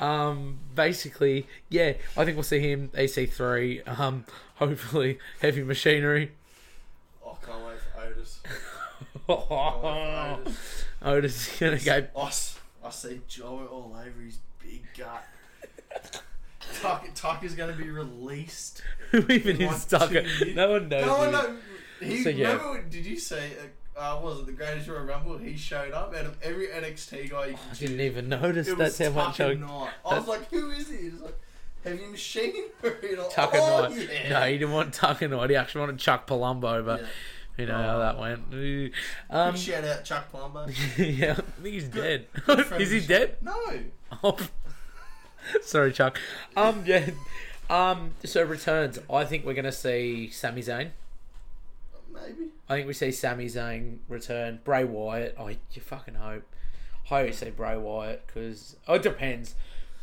Um, 0.00 0.58
basically, 0.76 1.48
yeah, 1.68 1.94
I 2.16 2.24
think 2.24 2.36
we'll 2.36 2.44
see 2.44 2.60
him 2.60 2.90
EC3. 2.94 3.98
Um, 3.98 4.24
hopefully, 4.56 5.18
heavy 5.40 5.64
machinery. 5.64 6.32
Oh, 7.24 7.36
can't 7.44 7.58
wait 7.66 7.78
for 7.80 8.00
Otis. 8.02 8.40
Can't 9.26 9.40
wait 9.40 9.46
for 9.48 10.38
Otis. 10.46 10.84
Otis 11.02 11.52
is 11.52 11.58
gonna 11.58 11.78
go. 11.80 12.06
I 12.16 12.90
see 12.90 13.20
Joe 13.28 13.68
all 13.70 13.94
over 13.94 14.20
his 14.22 14.38
big 14.62 14.82
gut. 14.96 15.24
Tucker, 16.80 17.08
Tucker's 17.14 17.54
going 17.54 17.70
to 17.76 17.82
be 17.82 17.90
released. 17.90 18.82
Who 19.10 19.24
even 19.28 19.60
is 19.60 19.86
one, 19.90 20.00
Tucker? 20.00 20.24
No 20.54 20.70
one 20.72 20.88
knows. 20.88 21.06
No, 21.06 21.30
no. 21.30 21.56
He, 22.00 22.22
So, 22.22 22.28
yeah. 22.30 22.52
Remember, 22.52 22.82
did 22.88 23.04
you 23.06 23.18
say, 23.18 23.52
uh, 23.96 23.98
uh, 23.98 24.20
was 24.22 24.40
it 24.40 24.46
the 24.46 24.52
Greatest 24.52 24.88
Royal 24.88 25.04
Rumble? 25.04 25.38
He 25.38 25.56
showed 25.56 25.92
up 25.92 26.14
out 26.14 26.24
of 26.26 26.36
every 26.42 26.68
NXT 26.68 27.30
guy 27.30 27.46
you 27.46 27.54
I 27.54 27.56
could 27.56 27.78
didn't 27.78 27.96
choose. 27.96 28.00
even 28.00 28.28
notice. 28.28 28.68
It 28.68 28.78
That's 28.78 28.98
how 28.98 29.10
much 29.10 29.36
Tucker 29.38 29.50
I. 29.50 29.54
Knight. 29.54 29.90
I 30.04 30.18
was 30.18 30.28
like, 30.28 30.50
who 30.50 30.70
is 30.70 30.88
he? 30.88 30.96
He's 30.96 31.20
like, 31.20 31.38
Heavy 31.84 32.06
Machine? 32.06 32.54
You're 33.02 33.18
like, 33.22 33.30
Tucker 33.34 33.58
oh, 33.60 33.88
Knight. 33.88 34.08
Yeah. 34.12 34.28
No, 34.28 34.46
he 34.46 34.58
didn't 34.58 34.72
want 34.74 34.94
Tucker 34.94 35.26
Knight. 35.28 35.50
He 35.50 35.56
actually 35.56 35.80
wanted 35.80 35.98
Chuck 35.98 36.26
Palumbo, 36.26 36.84
but 36.84 37.00
Yeah. 37.00 37.06
you 37.56 37.66
know 37.66 37.74
how 37.82 37.98
that 37.98 38.18
went. 38.18 38.92
Um, 39.30 39.52
Big 39.54 39.60
shout 39.60 39.84
out 39.84 40.04
Chuck 40.04 40.30
Palumbo. 40.32 40.68
yeah, 41.18 41.32
I 41.32 41.34
think 41.62 41.74
he's 41.74 41.88
dead. 41.88 42.26
Good 42.46 42.80
is 42.80 42.90
he 42.90 43.00
dead? 43.00 43.36
No. 43.42 43.56
Oh, 44.22 44.36
sorry, 45.62 45.92
Chuck. 45.92 46.18
Um, 46.56 46.82
yeah. 46.86 47.10
Um, 47.70 48.12
so 48.24 48.42
returns. 48.42 48.98
I 49.12 49.24
think 49.24 49.44
we're 49.44 49.54
gonna 49.54 49.72
see 49.72 50.30
Sami 50.30 50.62
Zayn. 50.62 50.90
Maybe. 52.12 52.50
I 52.68 52.76
think 52.76 52.86
we 52.86 52.94
see 52.94 53.12
Sami 53.12 53.46
Zayn 53.46 53.98
return. 54.08 54.60
Bray 54.64 54.84
Wyatt. 54.84 55.36
Oh, 55.38 55.48
you 55.48 55.58
fucking 55.80 56.14
hope. 56.14 56.44
I 57.10 57.20
hope 57.20 57.26
you 57.26 57.32
see 57.32 57.50
Bray 57.50 57.76
Wyatt 57.76 58.26
because 58.26 58.76
oh, 58.86 58.94
it 58.94 59.02
depends. 59.02 59.54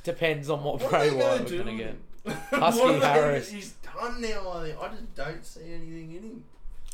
Depends 0.04 0.50
on 0.50 0.64
what, 0.64 0.82
What 0.82 0.92
Bray 0.92 1.12
Wyatt 1.12 1.42
we're 1.42 1.48
do? 1.48 1.58
gonna 1.60 1.78
get. 1.78 1.96
Husky 2.52 3.00
Harris. 3.00 3.52
He's 3.52 3.74
done 3.74 4.22
now. 4.22 4.50
I 4.52 4.64
think. 4.64 4.82
I 4.82 4.88
just 4.90 5.16
don't 5.16 5.46
see 5.46 5.74
anything 5.74 6.12
in 6.16 6.24
him. 6.24 6.44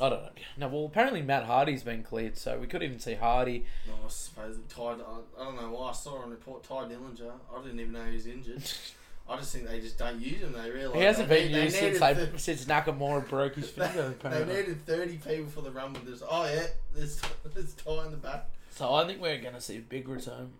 I 0.01 0.09
don't 0.09 0.23
know. 0.23 0.29
No, 0.57 0.67
well, 0.67 0.85
apparently 0.85 1.21
Matt 1.21 1.43
Hardy's 1.43 1.83
been 1.83 2.01
cleared, 2.03 2.37
so 2.37 2.57
we 2.57 2.65
could 2.67 2.81
even 2.81 2.99
see 2.99 3.13
Hardy. 3.13 3.65
No, 3.87 3.93
I 4.05 4.09
suppose 4.09 4.57
tied. 4.67 4.97
I, 4.99 5.43
don't 5.43 5.55
know 5.55 5.69
why 5.69 5.89
I 5.89 5.93
saw 5.93 6.23
on 6.23 6.31
report 6.31 6.63
Tye 6.63 6.85
Dillinger. 6.85 7.31
I 7.55 7.61
didn't 7.61 7.79
even 7.79 7.93
know 7.93 8.03
he 8.05 8.15
was 8.15 8.25
injured. 8.25 8.63
I 9.29 9.37
just 9.37 9.53
think 9.53 9.67
they 9.67 9.79
just 9.79 9.97
don't 9.99 10.19
use 10.19 10.41
him. 10.41 10.53
They 10.53 10.71
realise 10.71 10.97
He 10.97 11.03
hasn't 11.03 11.29
they, 11.29 11.43
been 11.43 11.51
they 11.53 11.63
used 11.65 11.75
since 11.77 11.99
they, 11.99 12.13
th- 12.15 12.29
since 12.39 12.65
Nakamura 12.65 13.29
broke 13.29 13.55
his 13.55 13.71
they, 13.73 13.87
finger. 13.87 14.09
they 14.21 14.27
Apparently. 14.29 14.55
needed 14.55 14.85
thirty 14.85 15.17
people 15.17 15.49
for 15.51 15.61
the 15.61 15.71
Rumble. 15.71 16.01
There's 16.03 16.23
oh 16.27 16.45
yeah, 16.45 16.65
there's 16.95 17.21
there's 17.53 17.73
Ty 17.73 18.05
in 18.05 18.11
the 18.11 18.17
back. 18.17 18.49
So 18.71 18.93
I 18.93 19.05
think 19.05 19.21
we're 19.21 19.39
going 19.39 19.53
to 19.53 19.61
see 19.61 19.77
a 19.77 19.81
big 19.81 20.09
return, 20.09 20.51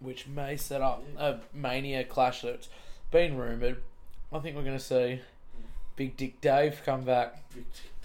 which 0.00 0.26
may 0.26 0.56
set 0.56 0.80
up 0.80 1.04
a 1.18 1.40
Mania 1.52 2.02
clash 2.04 2.40
that's 2.42 2.68
been 3.10 3.36
rumoured. 3.36 3.82
I 4.32 4.38
think 4.38 4.56
we're 4.56 4.62
going 4.64 4.78
to 4.78 4.82
see 4.82 5.20
Big 5.96 6.16
Dick 6.16 6.40
Dave 6.40 6.82
come 6.84 7.02
back. 7.04 7.42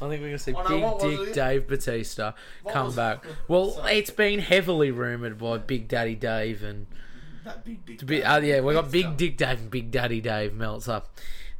I 0.01 0.08
think 0.10 0.12
we're 0.13 0.17
going 0.17 0.32
to 0.32 0.39
see 0.39 0.54
Oh, 0.54 0.63
no, 0.63 0.97
Big 1.10 1.25
Dick? 1.25 1.34
Dave 1.36 1.67
Batista 1.67 2.34
What 2.63 2.73
come 2.73 2.95
back. 2.95 3.23
Well, 3.47 3.71
Sorry. 3.71 3.97
it's 3.97 4.10
been 4.10 4.39
heavily 4.39 4.89
rumoured 4.91 5.38
by 5.38 5.58
Big 5.60 5.88
Daddy 5.88 6.15
Dave 6.15 6.63
and 6.63 6.88
That 7.43 7.63
big 7.65 7.86
big. 7.86 7.99
to 7.99 8.06
be, 8.06 8.21
guy. 8.21 8.38
uh, 8.38 8.39
yeah, 8.41 8.62
we 8.62 8.73
got 8.73 8.89
Big 8.91 9.04
stuff. 9.04 9.17
Dick 9.17 9.38
Dave 9.38 9.60
and 9.60 9.69
Big 9.71 9.91
Daddy 9.91 10.21
Dave 10.21 10.54
melts 10.54 10.88
up. 10.88 11.13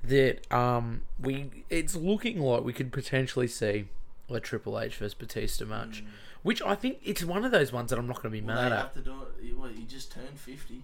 That 0.03 0.51
um 0.51 1.01
we 1.19 1.65
it's 1.69 1.95
looking 1.95 2.39
like 2.41 2.63
we 2.63 2.73
could 2.73 2.91
potentially 2.91 3.47
see 3.47 3.87
a 4.31 4.39
Triple 4.39 4.79
H 4.79 4.95
versus 4.95 5.13
Batista 5.13 5.65
match, 5.65 6.03
which 6.41 6.59
I 6.63 6.73
think 6.73 6.97
it's 7.03 7.23
one 7.23 7.45
of 7.45 7.51
those 7.51 7.71
ones 7.71 7.91
that 7.91 7.99
I'm 7.99 8.07
not 8.07 8.15
going 8.23 8.33
to 8.33 8.41
be 8.41 8.41
Mm. 8.41 8.47
Well, 8.47 8.55
mad 8.63 8.71
at. 8.71 8.77
have 8.79 8.93
to 8.93 9.01
do 9.01 9.13
it. 9.43 9.55
What, 9.55 9.71
he 9.73 9.83
just 9.83 10.11
turned 10.11 10.39
fifty. 10.39 10.81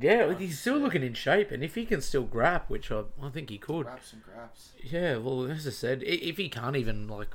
Yeah, 0.00 0.34
he's 0.34 0.58
still 0.58 0.76
looking 0.78 1.02
in 1.02 1.14
shape, 1.14 1.50
and 1.50 1.62
if 1.62 1.74
he 1.74 1.86
can 1.86 2.00
still 2.02 2.24
grab, 2.24 2.62
which 2.68 2.90
I, 2.92 3.04
I 3.22 3.28
think 3.30 3.48
he 3.50 3.58
could. 3.58 3.86
Graps 3.86 4.12
and 4.12 4.22
graps. 4.22 4.70
Yeah, 4.82 5.16
well, 5.16 5.44
as 5.50 5.66
I 5.66 5.70
said, 5.70 6.02
i- 6.02 6.06
if 6.10 6.36
he 6.36 6.48
can't 6.48 6.76
even 6.76 7.08
like, 7.08 7.28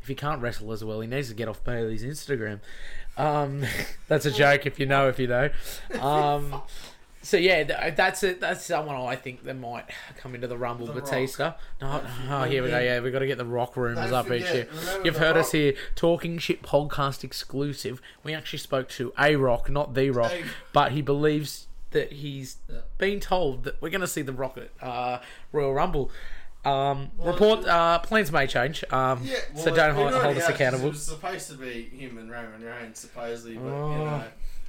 if 0.00 0.08
he 0.08 0.14
can't 0.14 0.40
wrestle 0.40 0.72
as 0.72 0.84
well, 0.84 1.00
he 1.00 1.08
needs 1.08 1.28
to 1.28 1.34
get 1.34 1.48
off 1.48 1.64
Bailey's 1.64 2.04
Instagram. 2.04 2.60
Um, 3.16 3.64
that's 4.08 4.26
a 4.26 4.30
joke 4.30 4.66
if 4.66 4.78
you 4.78 4.86
know, 4.86 5.08
if 5.08 5.18
you 5.18 5.26
know. 5.26 5.50
Um, 6.00 6.62
So 7.26 7.36
yeah, 7.36 7.90
that's 7.90 8.22
it. 8.22 8.40
That's 8.40 8.64
someone 8.64 8.94
I 8.94 9.16
think 9.16 9.42
that 9.44 9.54
might 9.54 9.86
come 10.16 10.34
into 10.36 10.46
the 10.46 10.56
Rumble. 10.56 10.86
The 10.86 10.92
Batista. 10.92 11.54
No, 11.80 12.00
oh, 12.04 12.28
Rock. 12.30 12.48
here 12.48 12.62
we 12.62 12.70
go. 12.70 12.78
Yeah, 12.78 13.00
we 13.00 13.10
got 13.10 13.18
to 13.18 13.26
get 13.26 13.36
the 13.36 13.44
Rock 13.44 13.76
rumors 13.76 14.10
Don't 14.10 14.26
up 14.26 14.30
each 14.30 14.42
year. 14.44 14.68
You've 15.04 15.16
heard 15.16 15.36
us 15.36 15.50
here 15.50 15.74
talking 15.96 16.38
shit 16.38 16.62
podcast 16.62 17.24
exclusive. 17.24 18.00
We 18.22 18.32
actually 18.32 18.60
spoke 18.60 18.88
to 18.90 19.12
a 19.18 19.34
Rock, 19.34 19.68
not 19.68 19.94
the 19.94 20.10
Rock, 20.10 20.30
A- 20.32 20.44
but 20.72 20.92
he 20.92 21.02
believes 21.02 21.66
that 21.90 22.12
he's 22.12 22.58
Yeah. 22.70 22.76
been 22.98 23.18
told 23.18 23.64
that 23.64 23.82
we're 23.82 23.90
going 23.90 24.00
to 24.02 24.06
see 24.06 24.22
the 24.22 24.32
Rock 24.32 24.56
at 24.58 24.70
uh, 24.86 25.20
Royal 25.50 25.74
Rumble. 25.74 26.10
Um, 26.64 27.10
Well, 27.16 27.32
report 27.32 27.64
uh, 27.66 27.98
plans 28.00 28.30
may 28.32 28.46
change, 28.46 28.84
um, 28.90 29.20
Yeah, 29.24 29.36
so 29.56 29.74
don't 29.74 29.94
hold, 29.94 30.12
hold 30.12 30.36
us 30.36 30.48
accountable. 30.48 30.86
It 30.86 30.90
was 30.92 31.02
supposed 31.02 31.48
to 31.50 31.56
be 31.56 31.82
him 31.84 32.18
and 32.18 32.30
Roman 32.30 32.62
Reigns, 32.62 32.98
supposedly, 32.98 33.56
but 33.56 33.68
Oh. 33.68 33.90
you 33.92 33.98
know, 33.98 34.24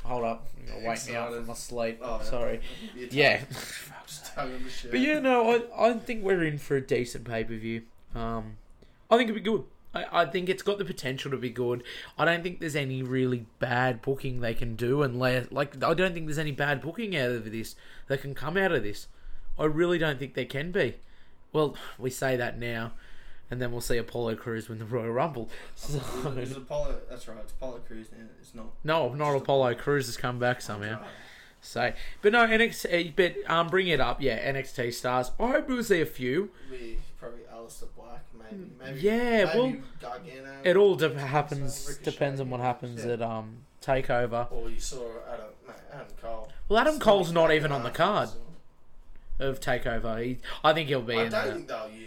Hold 0.08 0.24
up, 0.24 0.48
you're 0.66 0.88
wake 0.88 1.06
me 1.06 1.16
up 1.16 1.34
from 1.34 1.48
my 1.48 1.54
sleep. 1.54 2.00
Oh. 2.02 2.22
Sorry. 2.24 2.62
Yeah. 3.12 3.42
Just 4.08 4.34
tugging 4.34 4.64
the 4.64 4.70
shit. 4.70 4.92
But 4.92 5.02
yeah, 5.02 5.20
no, 5.20 5.52
I, 5.52 5.90
I 5.90 5.94
think 5.96 6.24
we're 6.24 6.46
in 6.46 6.58
for 6.60 6.78
a 6.78 6.82
decent 6.82 7.26
pay 7.26 7.44
per 7.44 7.58
view. 7.58 7.82
Um, 8.16 8.56
I 9.12 9.18
think 9.18 9.30
it'll 9.30 9.40
be 9.40 9.42
good. 9.42 9.66
I, 9.94 10.22
I 10.22 10.26
think 10.26 10.48
it's 10.48 10.64
got 10.64 10.78
the 10.78 10.86
potential 10.86 11.30
to 11.32 11.38
be 11.38 11.50
good. 11.50 11.84
I 12.18 12.24
don't 12.24 12.42
think 12.42 12.62
there's 12.62 12.76
any 12.76 13.04
really 13.04 13.48
bad 13.60 14.02
booking 14.02 14.40
they 14.40 14.54
can 14.54 14.78
do, 14.78 15.04
and 15.04 15.20
like 15.20 15.84
I 15.84 15.94
don't 15.94 16.14
think 16.14 16.26
there's 16.28 16.38
any 16.38 16.54
bad 16.54 16.82
booking 16.82 17.16
out 17.18 17.32
of 17.32 17.52
this 17.52 17.76
that 18.08 18.22
can 18.22 18.34
come 18.34 18.56
out 18.56 18.72
of 18.72 18.84
this. 18.84 19.08
I 19.60 19.66
really 19.66 19.98
don't 19.98 20.20
think 20.20 20.36
there 20.36 20.46
can 20.46 20.72
be. 20.72 20.96
Well, 21.52 21.76
we 21.98 22.12
say 22.12 22.38
that 22.38 22.58
now, 22.58 22.94
and 23.50 23.62
then 23.62 23.72
we'll 23.72 23.82
see 23.82 23.98
Apollo 23.98 24.36
Crews 24.36 24.70
win 24.70 24.80
the 24.80 24.86
Royal 24.86 25.12
Rumble. 25.12 25.50
So, 25.76 26.00
It's 26.38 26.56
Apollo. 26.56 27.00
That's 27.10 27.28
right. 27.28 27.38
It's 27.42 27.52
Apollo 27.54 27.80
Crews 27.88 28.08
now. 28.12 28.26
It's 28.42 28.54
not. 28.54 28.68
no, 28.84 29.14
not 29.14 29.36
Apollo 29.36 29.76
Crews 29.76 30.06
has 30.08 30.18
come 30.18 30.40
back 30.40 30.62
somehow. 30.62 31.04
So, 31.62 31.92
but 32.22 32.32
no, 32.32 32.46
NXT. 32.46 33.14
But 33.16 33.36
um, 33.50 33.68
bring 33.68 33.88
it 33.88 34.00
up, 34.00 34.22
yeah. 34.22 34.52
NXT 34.54 34.94
stars. 34.94 35.32
I 35.40 35.48
hope 35.52 35.68
we'll 35.68 35.84
see 35.84 36.02
a 36.02 36.06
few. 36.06 36.52
We 36.70 36.98
probably 37.20 37.40
Aleister 37.54 37.88
Black, 37.98 38.24
maybe. 38.52 38.70
maybe 38.80 39.00
Yeah, 39.02 39.46
maybe 39.46 39.58
well, 39.60 39.74
Gargano. 40.00 40.52
It 40.64 40.78
all 40.78 40.96
de- 40.96 41.18
happens 41.20 41.88
Ricochet, 41.90 42.12
depends 42.12 42.40
on 42.40 42.50
what 42.52 42.60
happens 42.60 43.04
yeah. 43.04 43.14
at 43.14 43.22
um 43.24 43.58
Takeover. 43.82 44.52
Or 44.52 44.70
you 44.70 44.80
saw 44.80 45.02
Adam, 45.34 45.46
no, 45.68 45.74
Adam 45.94 46.08
Cole. 46.22 46.50
Well, 46.70 46.80
Adam 46.80 46.96
Still 46.96 47.04
Cole's 47.06 47.32
not 47.32 47.52
even 47.52 47.72
on 47.72 47.84
the 47.84 47.90
card 47.90 48.30
of 49.40 49.60
Takeover. 49.60 50.24
He, 50.24 50.38
I 50.64 50.74
think 50.74 50.90
he'll 50.90 51.02
be 51.02 51.16
I 51.16 51.24
in 51.26 51.32
don't 51.32 51.46
the. 51.48 51.54
think 51.54 51.68
they'll 51.68 51.90
use 51.90 51.92
him 51.92 51.96
again. 52.00 52.07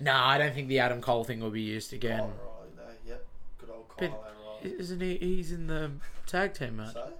No, 0.00 0.14
I 0.14 0.38
don't 0.38 0.54
think 0.54 0.68
the 0.68 0.78
Adam 0.78 1.00
Cole 1.00 1.24
thing 1.24 1.40
will 1.40 1.50
be 1.50 1.60
used 1.60 1.92
again. 1.92 2.18
Kyle 2.20 2.26
O'Reilly, 2.26 2.70
though. 2.76 3.10
Yep. 3.10 3.26
Good 3.58 3.70
old 3.70 3.88
Kyle 3.88 4.08
But- 4.08 4.34
O'Reilly. 4.64 4.80
Isn't 4.80 5.00
he? 5.00 5.16
He's 5.16 5.52
in 5.52 5.66
the 5.66 5.90
tag 6.26 6.54
team, 6.54 6.76
mate. 6.76 6.90
So? 6.92 7.12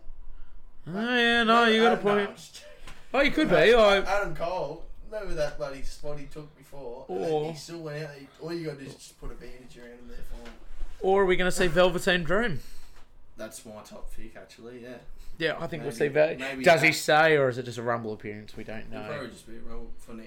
Oh 0.88 0.93
yeah, 1.16 1.43
no, 1.45 1.64
you 1.66 1.83
got 1.83 1.88
a 1.88 1.93
Adam- 1.93 2.03
point. 2.03 2.31
no, 2.31 2.35
just- 2.37 2.64
Oh, 3.12 3.21
you 3.21 3.31
could 3.33 3.49
be. 3.51 3.57
I, 3.57 3.99
Adam 3.99 4.35
Cole. 4.37 4.85
Remember 5.11 5.35
that 5.35 5.59
bloody 5.59 5.83
spot 5.83 6.19
he 6.19 6.27
took 6.27 6.57
before? 6.57 7.05
And 7.09 7.23
then 7.25 7.31
Or- 7.31 7.51
he 7.53 7.57
still 7.59 7.81
went 7.81 8.05
out. 8.05 8.14
He, 8.14 8.29
all 8.40 8.53
you 8.53 8.66
got 8.66 8.79
to 8.79 8.85
do 8.85 8.87
is 8.90 8.95
just 8.95 9.21
put 9.21 9.31
a 9.33 9.35
bandage 9.35 9.77
around 9.77 9.88
him 9.99 10.09
there 10.09 10.19
for 10.31 10.37
him. 10.49 10.55
or 11.01 11.23
are 11.23 11.27
we 11.27 11.37
going 11.37 11.51
to 11.51 11.57
see 11.57 11.66
Velveteen 11.66 12.23
Dream? 12.25 12.61
That's 13.37 13.64
my 13.66 13.83
top 13.83 14.14
pick, 14.14 14.37
actually. 14.37 14.83
Yeah. 14.83 14.99
Yeah, 15.38 15.57
I 15.59 15.66
think 15.66 15.83
we'll 15.83 15.93
Maybe- 15.93 15.97
see 15.97 16.09
that. 16.09 16.38
maybe 16.38 16.62
Does 16.64 16.83
he 16.83 16.88
that. 16.88 16.95
stay, 16.95 17.37
or 17.38 17.49
is 17.49 17.57
it 17.59 17.64
just 17.64 17.79
a 17.79 17.83
Rumble 17.83 18.12
appearance? 18.12 18.55
We 18.57 18.64
don't 18.64 18.90
know. 18.90 19.03
probably 19.09 19.29
just 19.29 19.49
be 19.49 19.57
a 19.57 19.61
role 19.61 19.90
for 19.99 20.12
now. 20.12 20.25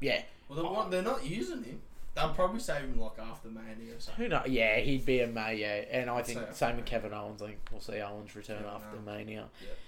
Yeah, 0.00 0.22
Well, 0.48 0.56
they 0.56 0.62
want, 0.64 0.90
they're 0.90 1.02
not 1.02 1.24
using 1.24 1.62
him. 1.64 1.80
They'll 2.14 2.30
probably 2.30 2.60
save 2.60 2.82
him 2.82 3.00
like 3.00 3.18
after 3.18 3.48
Mania 3.48 3.96
or 3.96 4.00
something. 4.00 4.24
who 4.24 4.28
knows? 4.28 4.46
Yeah, 4.46 4.78
he'd 4.80 5.06
be 5.06 5.20
a 5.20 5.26
May. 5.26 5.56
Yeah, 5.56 5.84
and 5.90 6.10
I 6.10 6.16
I'd 6.16 6.26
think 6.26 6.40
same 6.52 6.68
after 6.70 6.76
with 6.76 6.84
Kevin 6.84 7.14
Owens. 7.14 7.40
I 7.40 7.46
think 7.46 7.58
we'll 7.70 7.80
see 7.80 8.00
Owens 8.00 8.36
return 8.36 8.64
after 8.66 8.96
Owens. 8.96 9.06
Mania. 9.06 9.44
Yep. 9.62 9.78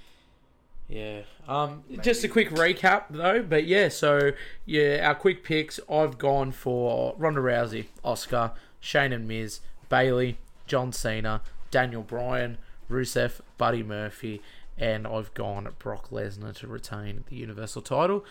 Yeah. 0.88 1.22
Um, 1.48 1.82
just 2.02 2.24
a 2.24 2.28
quick 2.28 2.50
recap 2.50 3.04
though, 3.10 3.42
but 3.42 3.66
yeah, 3.66 3.88
so 3.88 4.32
yeah, 4.66 5.06
our 5.06 5.14
quick 5.14 5.42
picks. 5.42 5.80
I've 5.90 6.18
gone 6.18 6.52
for 6.52 7.14
Ronda 7.16 7.40
Rousey, 7.40 7.87
Asuka, 8.04 8.52
Shane 8.80 9.12
and 9.12 9.26
Miz, 9.26 9.60
Bayley, 9.88 10.38
John 10.66 10.92
Cena, 10.92 11.40
Daniel 11.70 12.02
Bryan, 12.02 12.58
Rusev, 12.90 13.40
Buddy 13.56 13.82
Murphy, 13.82 14.42
and 14.76 15.06
I've 15.06 15.32
gone 15.34 15.68
Brock 15.78 16.10
Lesnar 16.10 16.54
to 16.56 16.66
retain 16.66 17.24
the 17.28 17.37
Universal 17.37 17.82
title. 17.82 18.24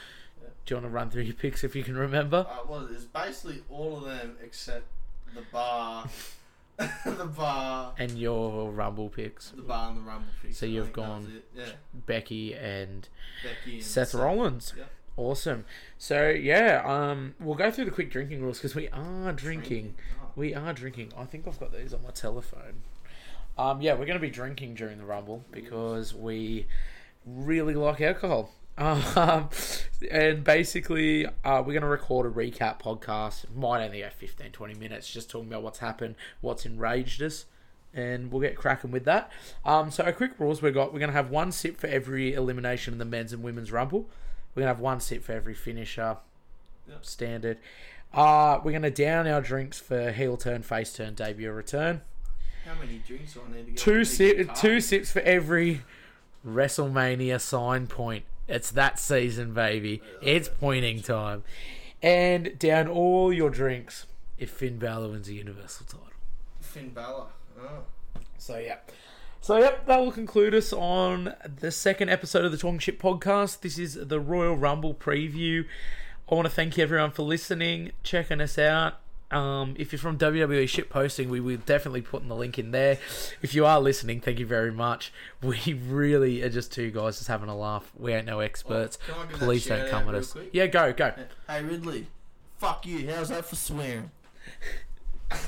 Do 0.65 0.73
you 0.75 0.81
want 0.81 0.85
to 0.85 0.95
run 0.95 1.09
through 1.09 1.23
your 1.23 1.33
picks 1.35 1.63
if 1.63 1.75
you 1.75 1.83
can 1.83 1.97
remember? 1.97 2.45
Uh, 2.49 2.59
well, 2.67 2.87
it's 2.91 3.03
basically 3.05 3.63
all 3.69 3.97
of 3.97 4.03
them 4.05 4.37
except 4.41 4.85
the 5.35 5.41
bar, 5.51 6.07
the 6.77 7.25
bar, 7.35 7.93
And 7.97 8.11
your 8.17 8.71
Rumble 8.71 9.09
picks, 9.09 9.49
the 9.51 9.61
bar 9.61 9.89
and 9.89 9.97
the 9.97 10.01
Rumble 10.01 10.29
picks. 10.41 10.57
So 10.57 10.65
I 10.65 10.69
you've 10.69 10.93
gone- 10.93 11.41
Yeah. 11.55 11.65
Becky 12.05 12.53
and 12.53 13.07
Becky 13.43 13.75
and 13.75 13.83
Seth 13.83 14.13
Rollins. 14.13 14.73
Yep. 14.77 14.89
Awesome. 15.17 15.65
So 15.97 16.29
yeah, 16.29 16.81
um, 16.85 17.35
we'll 17.39 17.55
go 17.55 17.69
through 17.69 17.85
the 17.85 17.91
quick 17.91 18.09
drinking 18.09 18.41
rules 18.41 18.57
because 18.57 18.73
we 18.73 18.87
are 18.89 19.31
drinking. 19.33 19.95
Oh. 20.21 20.29
We 20.35 20.55
are 20.55 20.73
drinking. 20.73 21.11
I 21.17 21.25
think 21.25 21.47
I've 21.47 21.59
got 21.59 21.71
these 21.73 21.93
on 21.93 22.01
my 22.03 22.09
telephone. 22.09 22.81
Um, 23.57 23.81
yeah, 23.81 23.93
we're 23.93 24.05
going 24.07 24.17
to 24.17 24.19
be 24.19 24.31
drinking 24.31 24.73
during 24.75 24.97
the 24.97 25.05
Rumble 25.05 25.43
because 25.51 26.15
we 26.15 26.65
really 27.27 27.75
like 27.75 28.01
alcohol. 28.01 28.49
Um, 28.77 29.03
and 30.11 30.43
basically, 30.43 31.25
uh, 31.25 31.63
we're 31.65 31.73
going 31.73 31.81
to 31.81 31.87
record 31.87 32.25
a 32.25 32.29
recap 32.29 32.79
podcast. 32.81 33.45
Might 33.55 33.83
only 33.85 33.99
go 34.01 34.09
15, 34.09 34.51
20 34.51 34.73
minutes, 34.75 35.11
just 35.11 35.29
talking 35.29 35.47
about 35.47 35.63
what's 35.63 35.79
happened, 35.79 36.15
what's 36.41 36.65
enraged 36.65 37.21
us, 37.21 37.45
and 37.93 38.31
we'll 38.31 38.41
get 38.41 38.55
cracking 38.55 38.91
with 38.91 39.05
that. 39.05 39.31
Um, 39.63 39.91
so, 39.91 40.03
our 40.03 40.11
quick 40.11 40.39
rules 40.39 40.61
we've 40.61 40.73
got 40.73 40.91
we're 40.93 40.99
going 40.99 41.11
to 41.11 41.15
have 41.17 41.29
one 41.29 41.51
sip 41.51 41.77
for 41.77 41.87
every 41.87 42.33
elimination 42.33 42.93
in 42.93 42.97
the 42.99 43.05
men's 43.05 43.31
and 43.33 43.43
women's 43.43 43.71
Rumble. 43.71 44.07
We're 44.55 44.61
going 44.61 44.65
to 44.71 44.75
have 44.75 44.79
one 44.79 44.99
sip 44.99 45.23
for 45.23 45.33
every 45.33 45.53
finisher, 45.53 46.17
Yep. 46.87 47.05
standard. 47.05 47.57
Uh, 48.13 48.59
we're 48.63 48.71
going 48.71 48.81
to 48.83 48.91
down 48.91 49.25
our 49.27 49.41
drinks 49.41 49.79
for 49.79 50.11
heel 50.11 50.37
turn, 50.37 50.61
face 50.61 50.93
turn, 50.93 51.15
debut, 51.15 51.51
return. 51.51 52.01
How 52.65 52.73
many 52.79 53.01
drinks 53.07 53.33
do 53.33 53.41
I 53.47 53.55
need 53.55 53.65
to 53.65 53.71
get? 53.71 53.77
Two 53.79 54.03
si- 54.05 54.45
two 54.55 54.79
sips 54.81 55.11
for 55.11 55.21
every 55.21 55.81
WrestleMania 56.47 57.39
sign 57.41 57.87
point. 57.87 58.25
It's 58.53 58.69
that 58.71 58.99
season, 58.99 59.53
baby. 59.53 60.01
It's 60.21 60.47
pointing 60.47 61.01
time. 61.01 61.43
And 62.03 62.59
down 62.59 62.87
all 62.87 63.33
your 63.33 63.49
drinks 63.49 64.05
if 64.37 64.51
Finn 64.51 64.77
Balor 64.77 65.09
wins 65.09 65.27
a 65.27 65.33
Universal 65.33 65.87
title. 65.87 66.07
Finn 66.61 66.89
Balor. 66.89 67.25
Oh. 67.59 67.83
So 68.37 68.59
yeah. 68.59 68.77
So 69.41 69.57
yep, 69.57 69.87
that 69.87 69.99
will 69.99 70.11
conclude 70.11 70.53
us 70.53 70.71
on 70.71 71.33
the 71.59 71.71
second 71.71 72.09
episode 72.09 72.45
of 72.45 72.51
the 72.51 72.57
Talking 72.57 72.79
Shit 72.79 72.99
podcast. 72.99 73.61
This 73.61 73.79
is 73.79 73.95
the 73.95 74.19
Royal 74.19 74.55
Rumble 74.55 74.93
preview. 74.93 75.65
I 76.31 76.35
want 76.35 76.45
to 76.45 76.53
thank 76.53 76.77
everyone 76.77 77.11
for 77.11 77.23
listening, 77.23 77.91
checking 78.03 78.39
us 78.39 78.57
out. 78.57 78.99
Um, 79.33 79.75
if 79.77 79.91
you're 79.91 79.99
from 79.99 80.17
WWE 80.17 80.67
Shit 80.69 80.89
Posting, 80.89 81.29
we 81.29 81.39
will 81.39 81.57
definitely 81.57 82.01
put 82.01 82.21
in 82.21 82.29
the 82.29 82.35
link 82.35 82.59
in 82.59 82.71
there. 82.71 82.99
If 83.41 83.53
you 83.55 83.65
are 83.65 83.79
listening, 83.81 84.21
thank 84.21 84.39
you 84.39 84.45
very 84.45 84.71
much. 84.71 85.11
We 85.41 85.73
really 85.73 86.41
are 86.41 86.49
just 86.49 86.71
two 86.71 86.89
guys 86.89 87.17
just 87.17 87.27
having 87.27 87.49
a 87.49 87.57
laugh. 87.57 87.91
We 87.97 88.13
ain't 88.13 88.25
no 88.25 88.39
experts. 88.39 88.97
I 89.09 89.25
Please 89.33 89.65
don't 89.65 89.89
come 89.89 90.07
at 90.07 90.15
us. 90.15 90.31
quick? 90.31 90.49
Yeah, 90.53 90.67
go, 90.67 90.93
go. 90.93 91.13
Hey 91.49 91.61
Ridley, 91.63 92.07
fuck 92.59 92.85
you. 92.85 93.09
How's 93.11 93.27
that 93.29 93.45
for 93.45 93.57
swearing? 93.57 94.11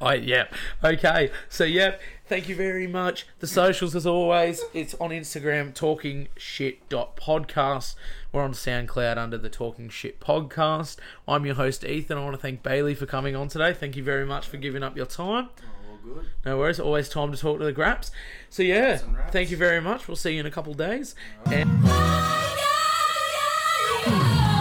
Oh 0.00 0.12
yeah. 0.12 0.46
Okay. 0.84 1.30
So 1.48 1.64
yep. 1.64 2.00
Thank 2.28 2.46
you 2.48 2.56
very 2.56 2.86
much. 2.86 3.26
The 3.38 3.46
socials, 3.46 3.96
as 3.96 4.06
always, 4.06 4.60
it's 4.74 4.94
on 4.96 5.10
Instagram, 5.10 5.72
talking 5.72 6.28
shit 6.36 6.86
podcast. 6.90 7.94
We're 8.32 8.42
on 8.42 8.52
SoundCloud 8.52 9.16
under 9.16 9.38
the 9.38 9.48
Talking 9.48 9.88
Shit 9.88 10.20
podcast. 10.20 10.96
I'm 11.26 11.46
your 11.46 11.54
host 11.54 11.84
Ethan. 11.84 12.18
I 12.18 12.24
want 12.24 12.36
to 12.36 12.42
thank 12.42 12.62
Bailey 12.62 12.94
for 12.94 13.06
coming 13.06 13.34
on 13.34 13.48
today. 13.48 13.72
Thank 13.72 13.96
you 13.96 14.02
very 14.04 14.26
much 14.26 14.46
for 14.46 14.58
giving 14.58 14.82
up 14.82 14.94
your 14.94 15.06
time. 15.06 15.48
Oh, 15.62 15.90
all 15.90 16.14
good. 16.14 16.26
No 16.44 16.58
worries. 16.58 16.78
Always 16.78 17.08
time 17.08 17.32
to 17.32 17.38
talk 17.38 17.60
to 17.60 17.64
the 17.64 17.72
Graps. 17.72 18.10
So 18.50 18.62
yeah. 18.62 18.98
Thank 19.30 19.50
you 19.50 19.56
very 19.56 19.80
much. 19.80 20.06
We'll 20.06 20.16
see 20.16 20.34
you 20.34 20.40
in 20.40 20.46
a 20.46 20.50
couple 20.50 20.74
days. 20.74 21.14
And- 21.46 21.70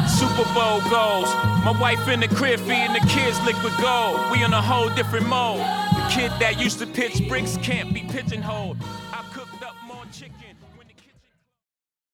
Super 0.10 0.54
Bowl 0.54 0.80
goals. 0.90 1.28
My 1.66 1.76
wife 1.80 2.08
in 2.08 2.22
the 2.22 2.30
crib 2.30 2.62
feeding 2.62 2.94
the 2.94 3.06
kids 3.10 3.40
liquid 3.46 3.74
gold. 3.82 4.32
We 4.32 4.42
in 4.44 4.54
a 4.54 4.62
whole 4.62 4.90
different 4.96 5.28
mode. 5.28 5.87
Kid 6.18 6.32
that 6.40 6.60
used 6.60 6.80
to 6.80 6.88
pitch 6.88 7.30
bricks 7.30 7.58
can't 7.62 7.94
be 7.94 8.02
pigeonholed. 8.02 8.78